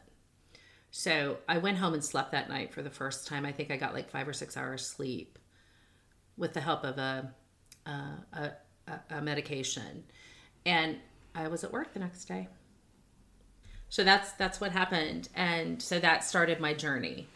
[0.91, 3.45] So I went home and slept that night for the first time.
[3.45, 5.37] I think I got like five or six hours sleep
[6.35, 7.31] with the help of a,
[7.85, 7.91] a,
[8.33, 8.51] a,
[8.87, 10.03] a- a medication.
[10.65, 10.97] And
[11.35, 12.47] I was at work the next day.
[13.89, 17.27] So that's that's what happened, and so that started my journey.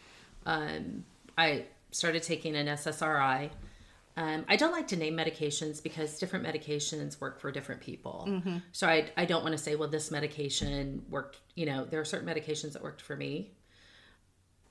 [0.46, 1.04] Um,
[1.36, 3.50] I started taking an SSRI.
[4.16, 8.24] Um, I don't like to name medications because different medications work for different people.
[8.72, 11.38] So I, I don't want to say, well, this medication worked.
[11.56, 13.50] You know, there are certain medications that worked for me,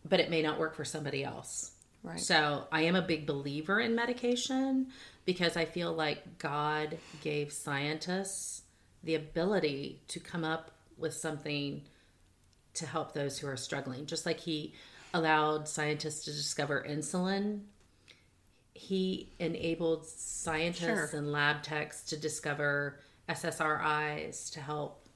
[0.06, 1.72] but it may not work for somebody else.
[2.04, 2.20] Right.
[2.20, 4.88] So I am a big believer in medication
[5.26, 8.64] because I feel like God gave scientists
[9.04, 11.84] the ability to come up with something
[12.76, 14.06] to help those who are struggling.
[14.06, 14.74] Just like He
[15.14, 17.62] allowed scientists to discover insulin,
[18.76, 21.20] He enabled scientists Sure.
[21.20, 23.00] and lab techs to discover
[23.30, 25.08] SSRIs to help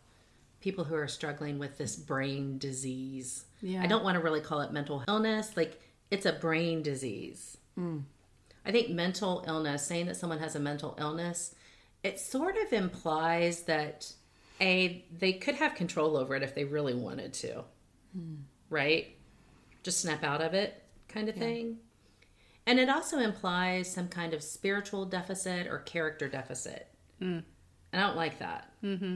[0.62, 3.46] people who are struggling with this brain disease.
[3.62, 3.82] Yeah.
[3.82, 5.58] I don't want to really call it mental illness.
[5.58, 5.82] Like
[6.12, 7.58] it's a brain disease.
[7.76, 8.00] Hmm.
[8.66, 11.56] I think mental illness, saying that someone has a mental illness,
[12.04, 14.14] it sort of implies that
[14.62, 17.64] a they could have control over it if they really wanted to,
[18.14, 18.36] hmm.
[18.70, 19.17] right?
[19.88, 21.78] Just snap out of it, kind of thing.
[22.66, 26.90] And it also implies some kind of spiritual deficit or character deficit.
[27.22, 27.46] And
[27.94, 28.74] I don't like that.
[28.84, 29.16] Mm-hmm.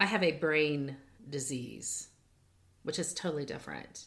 [0.00, 0.96] I have a brain
[1.28, 2.08] disease,
[2.82, 4.06] which is totally different.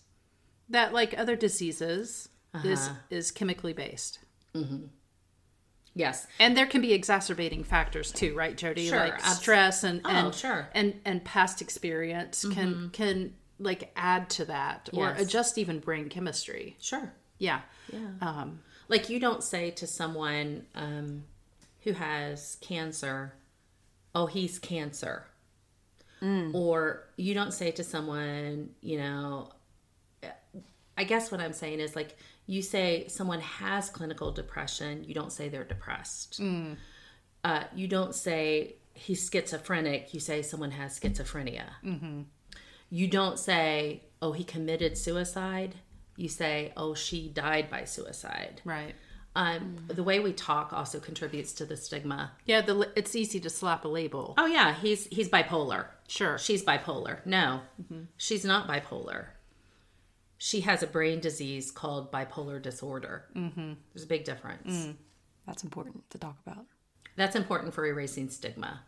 [0.67, 2.28] That, like other diseases,
[2.65, 2.95] is Uh-huh.
[3.10, 4.19] is chemically based,
[5.95, 6.28] Yes.
[6.39, 8.89] and there can be exacerbating factors too, right, Jodi?
[8.89, 10.52] Sure, like stress and Oh, and sure.
[10.52, 10.71] Mm-hmm.
[10.78, 16.76] and and past experience can can like add to that or adjust even brain chemistry.
[16.80, 17.13] Sure.
[17.39, 17.62] Yeah.
[17.91, 18.10] Yeah.
[18.21, 21.23] Um, Like you don't say to someone um,
[21.84, 23.34] who has cancer,
[24.13, 25.26] "Oh, he's cancer,"
[26.54, 29.52] or you don't say to someone, you know.
[30.95, 35.32] I guess what I'm saying is like you say someone has clinical depression, you don't
[35.32, 36.39] say they're depressed.
[37.43, 41.65] Uh, you don't say he's schizophrenic, you say someone has schizophrenia.
[42.93, 45.73] You don't say, oh, he committed suicide.
[46.15, 48.62] You say, oh, she died by suicide.
[48.65, 48.93] right.
[49.36, 52.34] Um, The way we talk also contributes to the stigma.
[52.45, 54.36] Yeah, the it's easy to slap a label.
[54.38, 55.88] Oh yeah, he's he's bipolar.
[56.08, 56.38] Sure.
[56.38, 57.25] She's bipolar.
[57.25, 57.62] No,
[58.17, 59.25] she's not bipolar.
[60.38, 63.25] She has a brain disease called bipolar disorder.
[63.36, 63.73] Mm-hmm.
[63.91, 64.89] There's a big difference.
[65.47, 66.65] That's important to talk about.
[67.15, 68.82] That's important for erasing stigma.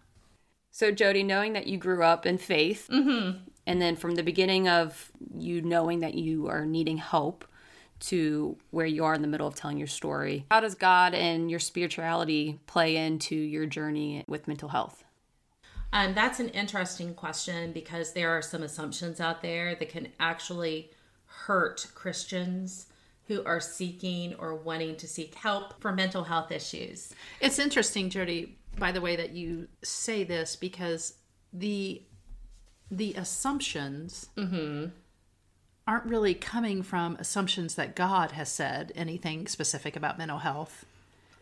[0.69, 2.87] So, Jodi, knowing that you grew up in faith,
[3.67, 7.45] and then from the beginning of you knowing that you are needing help
[7.99, 11.49] to where you are in the middle of telling your story, how does God and
[11.49, 15.03] your spirituality play into your journey with mental health?
[15.93, 20.91] Um, that's an interesting question because there are some assumptions out there that can actually
[21.25, 22.87] hurt Christians
[23.27, 27.13] who are seeking or wanting to seek help for mental health issues.
[27.39, 31.15] It's interesting, Jodi, by the way that you say this because
[31.53, 32.03] the
[32.91, 34.87] the assumptions mm-hmm.
[35.87, 40.85] aren't really coming from assumptions that God has said anything specific about mental health.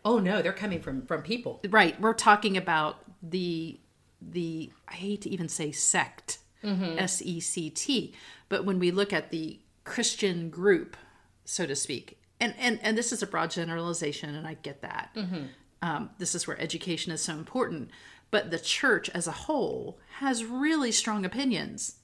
[0.04, 1.60] Oh no, they're coming from from people.
[1.68, 1.98] Right.
[2.00, 3.78] We're talking about the
[4.20, 6.98] the I hate to even say sect, mm-hmm.
[6.98, 8.14] S E C T,
[8.48, 10.96] but when we look at the Christian group,
[11.44, 15.10] so to speak, and and and this is a broad generalization, and I get that.
[15.14, 15.44] Mm-hmm.
[15.82, 17.90] Um, this is where education is so important,
[18.34, 21.98] but the church as a whole has really strong opinions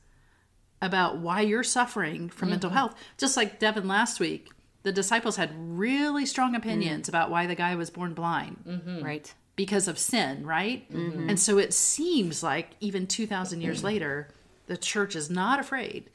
[0.81, 2.95] about why you're suffering from mental health.
[3.19, 4.49] Just like Devin last week,
[4.85, 6.63] the disciples had really strong mm-hmm.
[6.63, 9.05] opinions about why the guy was born blind mm-hmm.
[9.05, 9.35] Right.
[9.57, 10.89] because of sin, right?
[10.93, 11.31] Mm-hmm.
[11.31, 14.29] And so it seems like even 2,000 years later,
[14.67, 16.11] the church is not afraid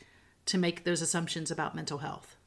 [0.46, 2.38] to make those assumptions about mental health.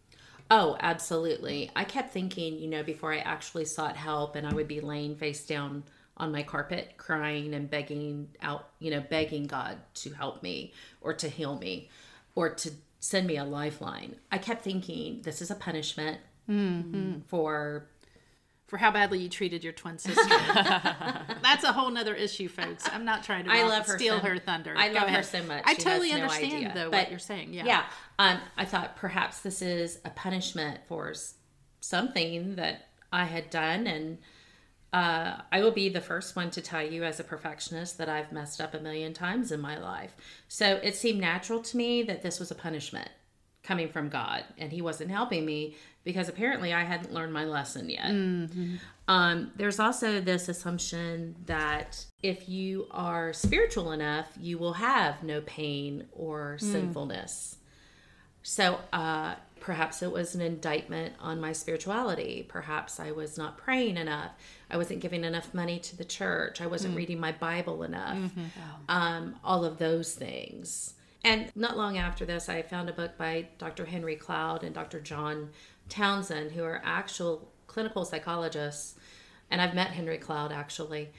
[0.51, 1.71] Oh, absolutely.
[1.77, 5.17] I kept thinking, you know, before I actually sought help and I would be laying
[5.17, 5.83] face down
[6.19, 11.13] on my carpet crying and begging out, you know, begging God to help me or
[11.15, 11.89] to heal me
[12.35, 14.17] or to send me a lifeline.
[14.33, 16.19] I kept thinking this is a punishment
[17.29, 17.87] for
[18.67, 20.21] For how badly you treated your twin sister.
[21.43, 22.87] That's a whole nother issue, folks.
[22.93, 24.75] I'm not trying to I love her steal so- her thunder.
[24.77, 25.63] I Go love her so much.
[25.67, 26.73] I She totally no understand, idea.
[26.75, 27.55] though, But what you're saying.
[27.55, 27.65] Yeah.
[27.65, 27.85] Yeah.
[28.19, 31.15] Um, I thought perhaps this is a punishment for
[31.81, 33.87] something that I had done.
[33.87, 34.19] And
[34.93, 38.33] uh, I will be the first one to tell you, as a perfectionist, that I've
[38.33, 40.15] messed up a million times in my life.
[40.49, 43.11] So it seemed natural to me that this was a punishment
[43.63, 44.45] coming from God.
[44.57, 48.07] And He wasn't helping me because apparently I hadn't learned my lesson yet.
[49.09, 55.43] Um, there's also this assumption that if you are spiritual enough, you will have no
[55.43, 57.57] pain or sinfulness.
[58.43, 62.45] So uh, perhaps it was an indictment on my spirituality.
[62.49, 64.33] Perhaps I was not praying enough.
[64.71, 66.61] I wasn't giving enough money to the church.
[66.61, 68.19] I wasn't reading my Bible enough.
[68.89, 70.95] Um, all of those things.
[71.25, 73.85] And not long after this, I found a book by Dr.
[73.85, 75.01] Henry Cloud and Dr.
[75.01, 75.51] John
[75.89, 78.95] Townsend, who are actual clinical psychologists.
[79.51, 81.11] And I've met Henry Cloud actually.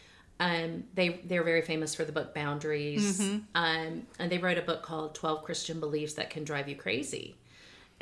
[0.42, 3.20] Um, they they're very famous for the book Boundaries,
[3.56, 7.36] um, and they wrote a book called Twelve Christian Beliefs That Can Drive You Crazy.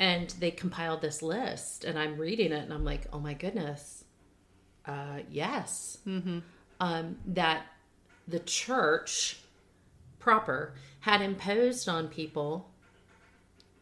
[0.00, 4.04] And they compiled this list, and I'm reading it, and I'm like, oh my goodness,
[4.86, 5.98] uh, yes,
[6.80, 7.62] um, that
[8.28, 9.40] the church
[10.20, 12.70] proper had imposed on people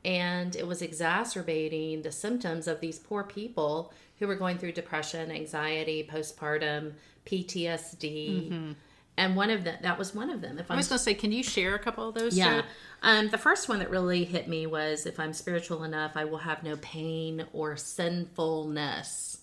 [0.05, 5.33] and it was exacerbating the symptoms of these poor people who were going through depression,
[5.33, 6.93] anxiety, postpartum,
[7.27, 8.49] PTSD.
[9.19, 10.59] And one of them, that was one of them.
[10.59, 12.37] If I I'm was going to say, can you share a couple of those?
[12.37, 12.63] yeah.
[13.03, 16.39] Um, the first one that really hit me was if I'm spiritual enough, I will
[16.39, 19.39] have no pain or sinfulness.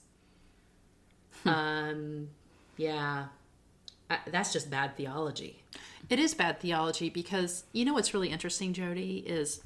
[1.46, 2.30] um,
[2.78, 3.26] yeah.
[4.10, 5.64] I, that's just bad theology.
[6.10, 9.62] It is bad theology because you know what's really interesting, Jodi, is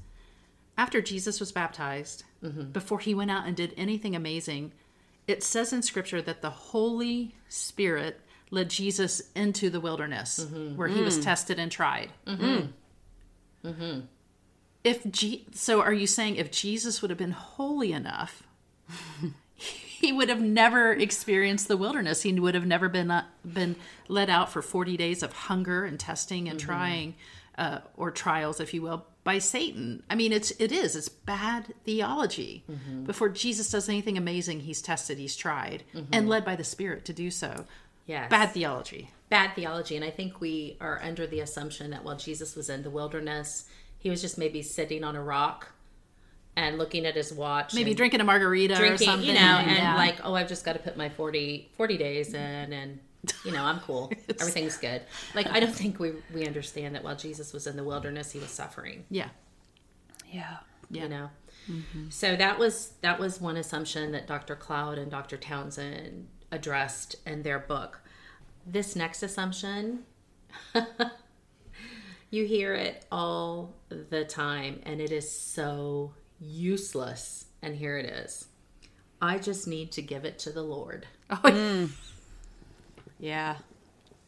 [0.78, 2.24] after Jesus was baptized,
[2.72, 4.72] before he went out and did anything amazing,
[5.28, 10.76] it says in scripture that the Holy Spirit led Jesus into the wilderness mm-hmm.
[10.76, 11.24] where he was mm.
[11.24, 12.12] tested and tried.
[12.26, 12.68] Mm-hmm.
[13.68, 14.04] Mm.
[14.84, 18.44] If G- so, are you saying if Jesus would have been holy enough,
[19.56, 22.22] he would have never experienced the wilderness.
[22.22, 23.76] He would have never been uh, been
[24.08, 26.68] let out for forty days of hunger and testing and mm-hmm.
[26.68, 27.16] trying,
[27.58, 30.04] uh, or trials, if you will, by Satan.
[30.10, 32.64] I mean, it's it is it's bad theology.
[33.04, 35.84] Before Jesus does anything amazing, he's tested, he's tried,
[36.14, 37.66] and led by the Spirit to do so.
[38.08, 38.30] Yes.
[38.32, 39.12] Bad theology.
[39.30, 42.82] bad theology and i think we are under the assumption that while jesus was in
[42.84, 43.66] the wilderness
[44.00, 45.74] he was just maybe sitting on a rock
[46.56, 49.28] and looking at his watch Maybe drinking a margarita or drinking something.
[49.28, 49.96] you know and Yeah.
[49.96, 53.00] like oh i've just got to put my 40 40 days in and
[53.44, 55.02] you know i'm cool everything's good
[55.36, 58.40] like i don't think we we understand that while jesus was in the wilderness he
[58.40, 59.30] was suffering yeah,
[60.32, 60.58] Yeah.
[60.90, 61.30] you know
[61.70, 62.10] mm-hmm.
[62.10, 67.44] so that was that was one assumption that dr cloud and dr townsend addressed in
[67.44, 68.02] their book
[68.66, 70.04] this next assumption
[72.30, 78.48] you hear it all the time and it is so useless and here it is
[79.22, 81.86] i just need to give it to the lord oh, hmm.
[83.20, 83.56] Yeah.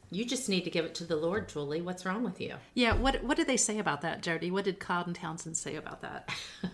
[0.10, 2.94] you just need to give it to the lord julie what's wrong with you yeah.
[2.94, 4.52] What what did they say about that, Jodi?
[4.52, 6.30] What did Cloud and Townsend say about that?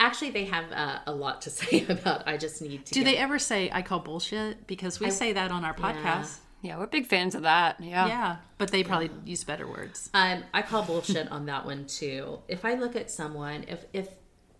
[0.00, 3.06] actually they have uh, a lot to say about i just need to Do give
[3.12, 4.66] they ever say I call bullshit?
[4.66, 6.38] Because we say that on our podcast.
[6.62, 7.80] Yeah, we're big fans of that.
[7.80, 8.06] Yeah.
[8.06, 10.10] Yeah, but they probably use better words.
[10.12, 12.40] Um, I call bullshit on that one too.
[12.48, 14.08] If I look at someone, if if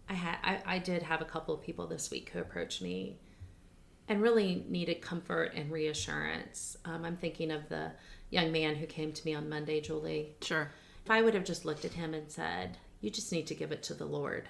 [0.08, 3.18] I had, I, I did have a couple of people this week who approached me
[4.08, 6.76] and really needed comfort and reassurance.
[6.84, 7.92] Um, I'm thinking of the
[8.30, 10.36] young man who came to me on Monday, Julie.
[10.40, 10.70] Sure.
[11.04, 13.72] If I would have just looked at him and said, "You just need to give
[13.72, 14.48] it to the Lord,"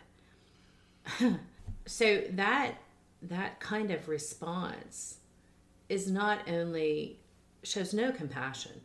[1.87, 2.75] so that
[3.23, 5.19] that kind of response
[5.89, 7.19] is not only
[7.63, 8.81] shows no compassion,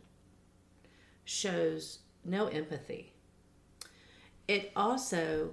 [1.24, 3.12] shows no empathy.
[4.48, 5.50] It also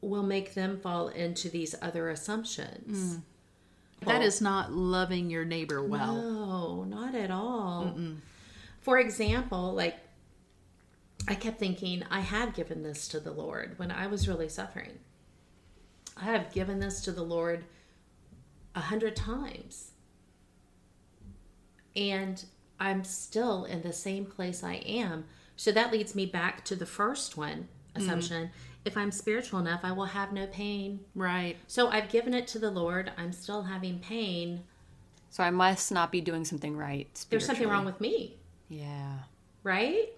[0.00, 3.16] will make them fall into these other assumptions.
[3.16, 3.22] Mm.
[4.04, 6.16] That is not loving your neighbor well.
[6.16, 7.94] No, not at all.
[8.80, 9.96] For example, like
[11.28, 14.98] I kept thinking, I have given this to the Lord when I was really suffering.
[16.16, 17.64] I have given this to the Lord
[18.74, 19.92] a hundred times.
[21.94, 22.44] And
[22.80, 25.24] I'm still in the same place I am.
[25.56, 28.02] So that leads me back to the first one mm.
[28.02, 28.50] assumption.
[28.84, 31.00] If I'm spiritual enough, I will have no pain.
[31.14, 31.56] Right.
[31.68, 33.12] So I've given it to the Lord.
[33.16, 34.64] I'm still having pain.
[35.30, 37.24] So I must not be doing something right.
[37.30, 38.36] There's something wrong with me,
[38.68, 39.18] Yeah.
[39.62, 40.10] right?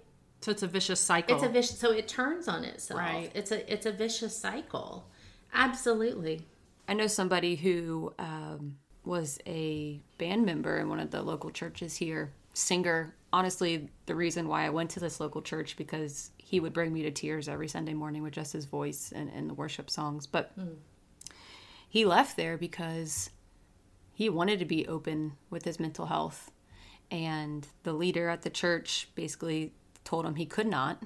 [0.45, 1.35] So it's a vicious cycle.
[1.35, 3.01] It's a vicious so it turns on itself.
[3.01, 3.31] Right.
[3.35, 5.09] It's a it's a vicious cycle.
[5.55, 6.43] Absolutely.
[6.87, 8.77] I know somebody who um,
[9.07, 13.15] was a band member in one of the local churches here, singer.
[13.33, 17.01] Honestly, the reason why I went to this local church because he would bring me
[17.05, 20.27] to tears every Sunday morning with just his voice and, and the worship songs.
[20.27, 20.53] But
[21.89, 23.31] he left there because
[24.13, 26.51] he wanted to be open with his mental health.
[27.11, 29.73] And the leader at the church basically
[30.05, 31.03] told him he could not,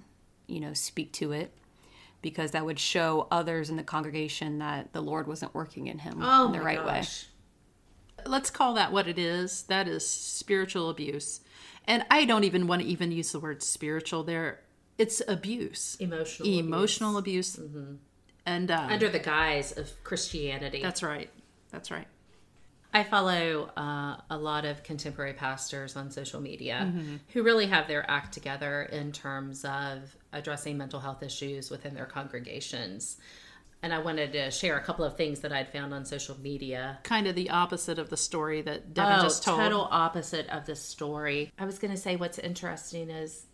[0.47, 1.53] you know, speak to it
[2.21, 6.19] because that would show others in the congregation that the Lord wasn't working in him
[6.21, 7.05] Oh in the right way.
[8.27, 9.63] Let's call that what it is.
[9.65, 11.41] That is spiritual abuse.
[11.87, 14.61] And I don't even want to even use the word spiritual there.
[14.99, 15.97] It's abuse.
[16.01, 17.57] Emotional Emotional abuse.
[17.57, 17.95] Mm-hmm.
[18.45, 20.83] And uh, Under the guise of Christianity.
[20.83, 21.31] that's right.
[21.71, 22.07] That's right.
[22.99, 27.17] I follow uh, a lot of contemporary pastors on social media Mm-hmm.
[27.33, 32.07] who really have their act together in terms of addressing mental health issues within their
[32.07, 33.19] congregations.
[33.83, 36.99] And I wanted to share a couple of things that I'd found on social media
[37.05, 39.61] Kind of the opposite of the story that Devin oh, just told.
[39.61, 41.53] total opposite of the story.
[41.57, 43.47] I was going to say what's interesting is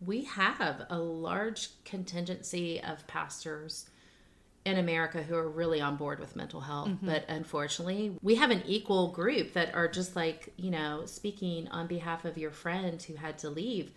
[0.00, 3.86] we have a large contingency of pastors
[4.66, 7.06] in America who are really on board with mental health, mm-hmm.
[7.06, 11.86] but unfortunately, we have an equal group that are just like, you know, speaking on
[11.86, 13.92] behalf of your friend who had to leave.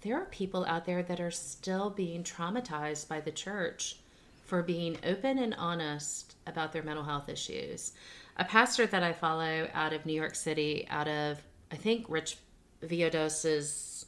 [0.00, 3.98] There are people out there that are still being traumatized by the church
[4.46, 7.92] for being open and honest about their mental health issues.
[8.38, 12.38] A pastor that I follow out of New York City, out of I think Rich
[12.82, 14.06] Villodas is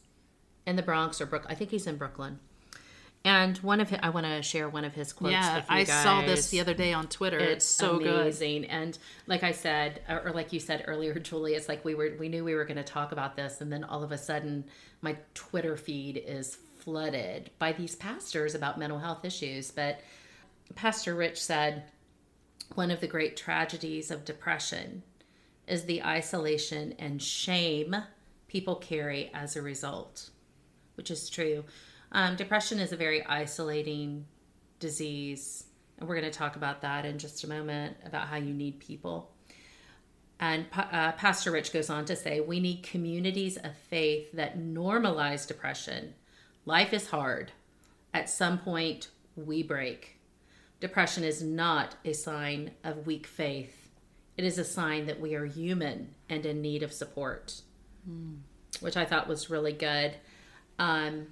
[0.67, 1.45] in the Bronx or Brook.
[1.51, 2.39] I think he's in Brooklyn.
[3.27, 5.33] And one of his, I want to share one of his quotes.
[5.33, 7.39] yeah, I saw this the other day on Twitter.
[7.39, 8.21] It's, It's so good.
[8.21, 8.67] amazing.
[8.67, 8.97] And
[9.27, 12.29] like I said, or or like you said earlier, Julie, it's like we were we
[12.29, 14.65] knew we were going to talk about this, and then all of a sudden,
[15.03, 19.73] my Twitter feed is flooded by these pastors about mental health issues.
[19.73, 20.01] But
[20.77, 21.83] Pastor Rich said
[22.75, 25.03] one of the great tragedies of depression
[25.67, 27.97] is the isolation and shame
[28.47, 30.31] people carry as a result,
[30.95, 31.65] which is true.
[32.17, 34.25] Um, depression is a very isolating
[34.81, 35.65] disease,
[35.99, 38.81] and we're going to talk about that in just a moment about how you need
[38.81, 39.33] people.
[40.41, 45.47] And uh, Pastor Rich goes on to say, We need communities of faith that normalize
[45.47, 46.15] depression.
[46.65, 47.53] Life is hard.
[48.15, 50.19] At some point, we break.
[50.81, 53.91] Depression is not a sign of weak faith,
[54.39, 57.61] it is a sign that we are human and in need of support,
[58.81, 60.15] which I thought was really good.
[60.79, 61.27] Um,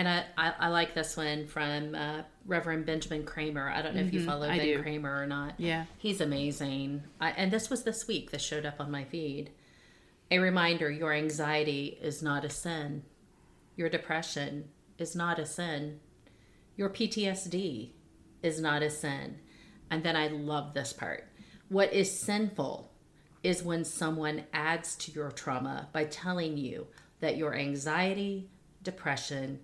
[0.00, 3.68] and I, I, I like this one from uh, Reverend Benjamin Cremer.
[3.68, 4.82] I don't know if you follow I Ben do.
[4.82, 5.60] Cremer or not.
[5.60, 5.84] Yeah.
[5.98, 7.02] He's amazing.
[7.20, 8.30] I, and this was this week.
[8.30, 9.50] that showed up on my feed.
[10.30, 13.02] A reminder your anxiety is not a sin.
[13.76, 16.00] Your depression is not a sin.
[16.76, 17.90] Your PTSD
[18.42, 19.38] is not a sin.
[19.90, 21.28] And then I love this part.
[21.68, 22.90] What is sinful
[23.42, 26.86] is when someone adds to your trauma by telling you
[27.20, 28.48] that your anxiety,
[28.82, 29.60] depression,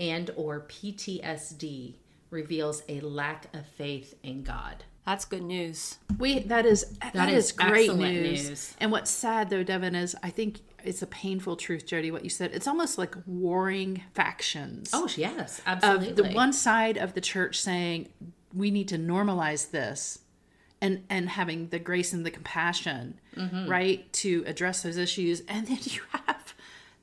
[0.00, 1.94] and or PTSD
[2.30, 4.84] reveals a lack of faith in God.
[5.06, 5.98] That's good news.
[6.18, 8.48] We that is that is is, great news.
[8.48, 8.76] news.
[8.78, 12.10] And what's sad though, Devin, is I think it's a painful truth, Jodi.
[12.10, 14.90] What you said, it's almost like warring factions.
[14.92, 16.12] Oh, yes, of absolutely.
[16.12, 18.08] the one side of the church saying
[18.54, 20.20] we need to normalize this
[20.80, 23.68] and and having the grace and the compassion mm-hmm.
[23.68, 26.39] right to address those issues and then you have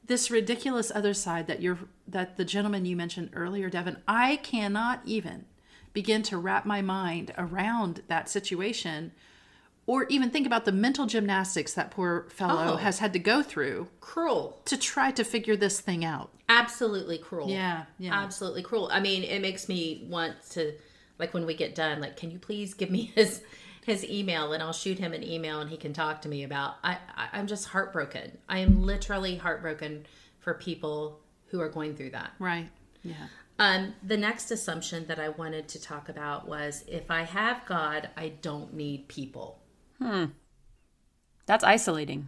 [0.08, 1.78] this ridiculous other side that you're
[2.08, 5.46] that the gentleman you mentioned earlier devin i cannot even
[5.94, 9.12] begin to wrap my mind around that situation
[9.86, 12.78] or even think about the mental gymnastics that poor fellow Oh.
[12.78, 14.62] has had to go through cruel.
[14.66, 17.50] to try to figure this thing out Absolutely cruel.
[17.50, 18.14] Yeah, yeah.
[18.14, 18.88] Absolutely cruel.
[18.90, 20.74] I mean, it makes me want to
[21.20, 23.42] like when we get done, like, can you please give me his
[23.86, 26.76] his email and I'll shoot him an email and he can talk to me about
[26.84, 28.38] I, I I'm just heartbroken.
[28.50, 30.06] I am literally heartbroken
[30.40, 32.32] for people who are going through that.
[32.40, 32.70] right
[33.04, 33.28] yeah
[33.60, 38.10] Um, the next assumption that I wanted to talk about was if I have God,
[38.16, 39.60] I don't need people.
[40.00, 40.26] Hmm.
[41.48, 42.28] That's isolating.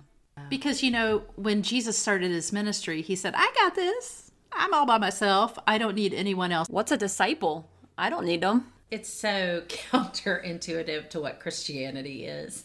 [0.50, 4.32] Because, you know, when Jesus started his ministry, he said, I got this.
[4.52, 5.60] I'm all by myself.
[5.68, 6.68] I don't need anyone else.
[6.70, 7.70] What's a disciple?
[7.98, 8.72] I don't need them.
[8.92, 12.64] It's so counterintuitive to what Christianity is.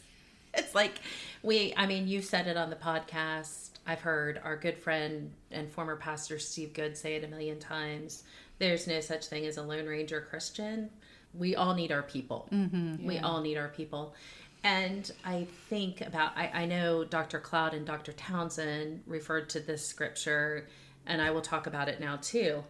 [0.54, 0.94] It's like
[1.42, 3.70] we, I mean, you said it on the podcast.
[3.86, 8.22] I've heard our good friend and former pastor Steve Good say it a million times.
[8.58, 10.90] There's no such thing as a Lone Ranger Christian.
[11.34, 12.48] We all need our people.
[12.52, 14.14] Mm-hmm, We all need our people.
[14.62, 17.38] And I think about, I, I know Dr.
[17.40, 18.12] Cloud and Dr.
[18.12, 20.66] Townsend referred to this scripture,
[21.06, 22.64] and I will talk about it now too.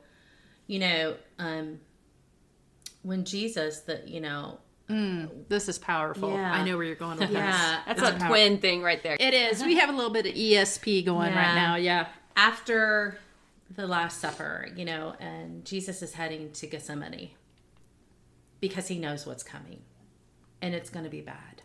[0.67, 1.79] You know, um,
[3.05, 4.59] when Jesus, that, you know,
[4.91, 6.33] mm, This is powerful.
[6.33, 6.53] Yeah.
[6.53, 7.37] I know where you're going with this.
[7.39, 7.81] Yeah.
[7.87, 8.01] this.
[8.01, 9.17] That's a twin thing right there.
[9.21, 9.63] It is.
[9.63, 11.39] We have a little bit of ESP going Yeah.
[11.49, 11.77] right now.
[11.77, 12.09] Yeah.
[12.37, 13.19] after
[13.71, 17.31] the Last Supper, you know, and Jesus is heading to Gethsemane
[18.61, 19.83] because he knows what's coming
[20.61, 21.63] and it's going to be bad.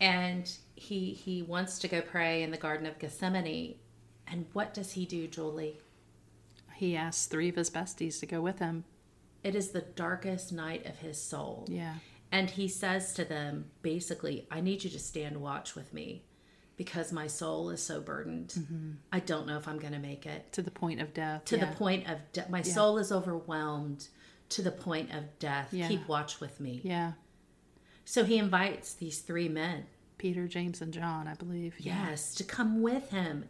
[0.00, 3.76] And he he wants to go pray in the Garden of Gethsemane.
[4.26, 5.78] And what does he do, Julie?
[6.74, 8.84] He asks three of his besties to go with him.
[9.44, 11.66] It is the darkest night of his soul.
[11.68, 11.94] Yeah.
[12.30, 16.24] And he says to them, basically, I need you to stand watch with me
[16.76, 18.54] because my soul is so burdened.
[18.58, 18.90] Mm-hmm.
[19.12, 20.52] I don't know if I'm going to make it.
[20.52, 21.44] To the point of death.
[21.46, 21.66] to yeah.
[21.66, 24.08] the point of de- my soul is overwhelmed
[24.50, 25.68] to the point of death.
[25.72, 25.88] Yeah.
[25.88, 26.80] Keep watch with me.
[26.82, 27.12] Yeah.
[28.04, 29.86] So he invites these three men,
[30.18, 31.74] Peter, James, and John, I believe.
[31.78, 32.08] Yeah.
[32.08, 33.44] yes, to come with him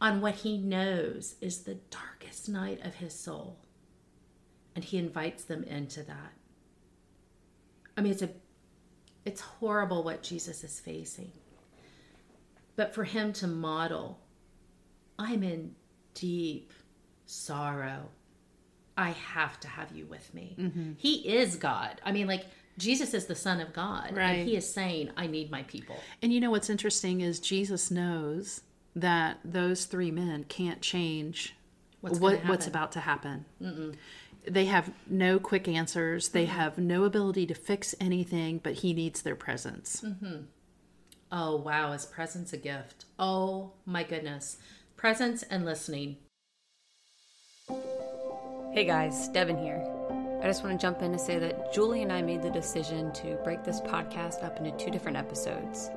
[0.00, 3.58] on what he knows is the darkest night of his soul.
[4.78, 6.32] And he invites them into that.
[7.96, 8.30] I mean, it's a
[9.24, 11.32] it's horrible what Jesus is facing.
[12.76, 14.20] But for him to model,
[15.18, 15.74] I'm in
[16.14, 16.72] deep
[17.26, 18.08] sorrow.
[18.96, 20.54] I have to have you with me.
[20.56, 20.92] Mm-hmm.
[20.96, 22.00] He is God.
[22.04, 22.44] I mean, like,
[22.78, 24.16] Jesus is the Son of God.
[24.16, 24.30] Right.
[24.30, 25.96] And he is saying, I need my people.
[26.22, 28.60] And you know what's interesting is Jesus knows
[28.94, 31.56] that those three men can't change
[32.00, 33.44] What's what, what's about to happen.
[34.48, 36.30] They have no quick answers.
[36.30, 36.56] They mm-hmm.
[36.56, 40.02] have no ability to fix anything, but he needs their presence.
[40.04, 40.42] Mm-hmm.
[41.30, 41.92] Oh, wow.
[41.92, 43.04] Is presence a gift?
[43.18, 44.56] Oh, my goodness.
[44.96, 46.16] Presence and listening.
[48.72, 49.84] Hey guys, Devin here.
[50.42, 53.12] I just want to jump in to say that Julie and I made the decision
[53.14, 55.90] to break this podcast up into two different episodes.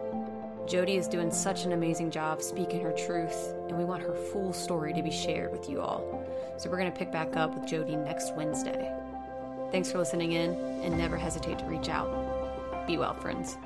[0.67, 4.53] Jodi is doing such an amazing job speaking her truth, and we want her full
[4.53, 6.23] story to be shared with you all.
[6.57, 8.93] So we're going to pick back up with Jodi next Wednesday.
[9.71, 10.51] Thanks for listening in,
[10.81, 12.87] and never hesitate to reach out.
[12.87, 13.57] Be well, friends.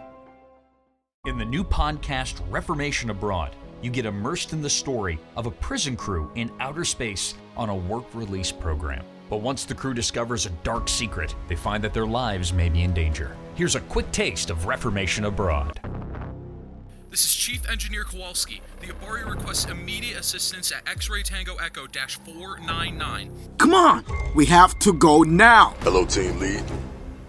[1.26, 5.96] In the new podcast, Reformation Abroad, you get immersed in the story of a prison
[5.96, 9.04] crew in outer space on a work release program.
[9.30, 12.84] But once the crew discovers a dark secret, they find that their lives may be
[12.84, 13.36] in danger.
[13.56, 15.80] Here's a quick taste of Reformation Abroad.
[17.12, 18.62] This is Chief Engineer Kowalski.
[18.82, 23.32] The Abari requests immediate assistance at X-Ray Tango Echo 499.
[23.58, 24.04] Come on!
[24.36, 25.76] We have to go now!
[25.82, 26.64] Hello, team lead.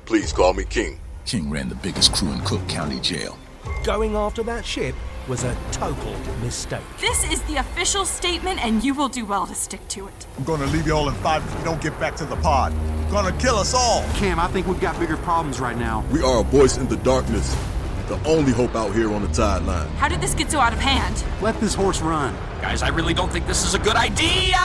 [0.05, 0.99] Please call me King.
[1.25, 3.39] King ran the biggest crew in Cook County Jail.
[3.85, 4.95] Going after that ship
[5.29, 6.83] was a total mistake.
[7.01, 10.27] This is the official statement, and you will do well to stick to it.
[10.39, 12.73] I'm gonna leave you all in five if you don't get back to the pod.
[13.11, 14.03] Gonna kill us all.
[14.15, 16.05] Cam, I think we've got bigger problems right now.
[16.11, 17.55] We are a voice in the darkness.
[18.07, 19.89] The only hope out here on the tide line.
[19.97, 21.25] How did this get so out of hand?
[21.43, 22.37] Let this horse run.
[22.61, 24.57] Guys, I really don't think this is a good idea!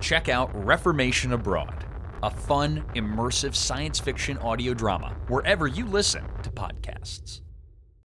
[0.00, 1.84] Check out Reformation Abroad,
[2.22, 7.43] a fun, immersive science fiction audio drama wherever you listen to podcasts.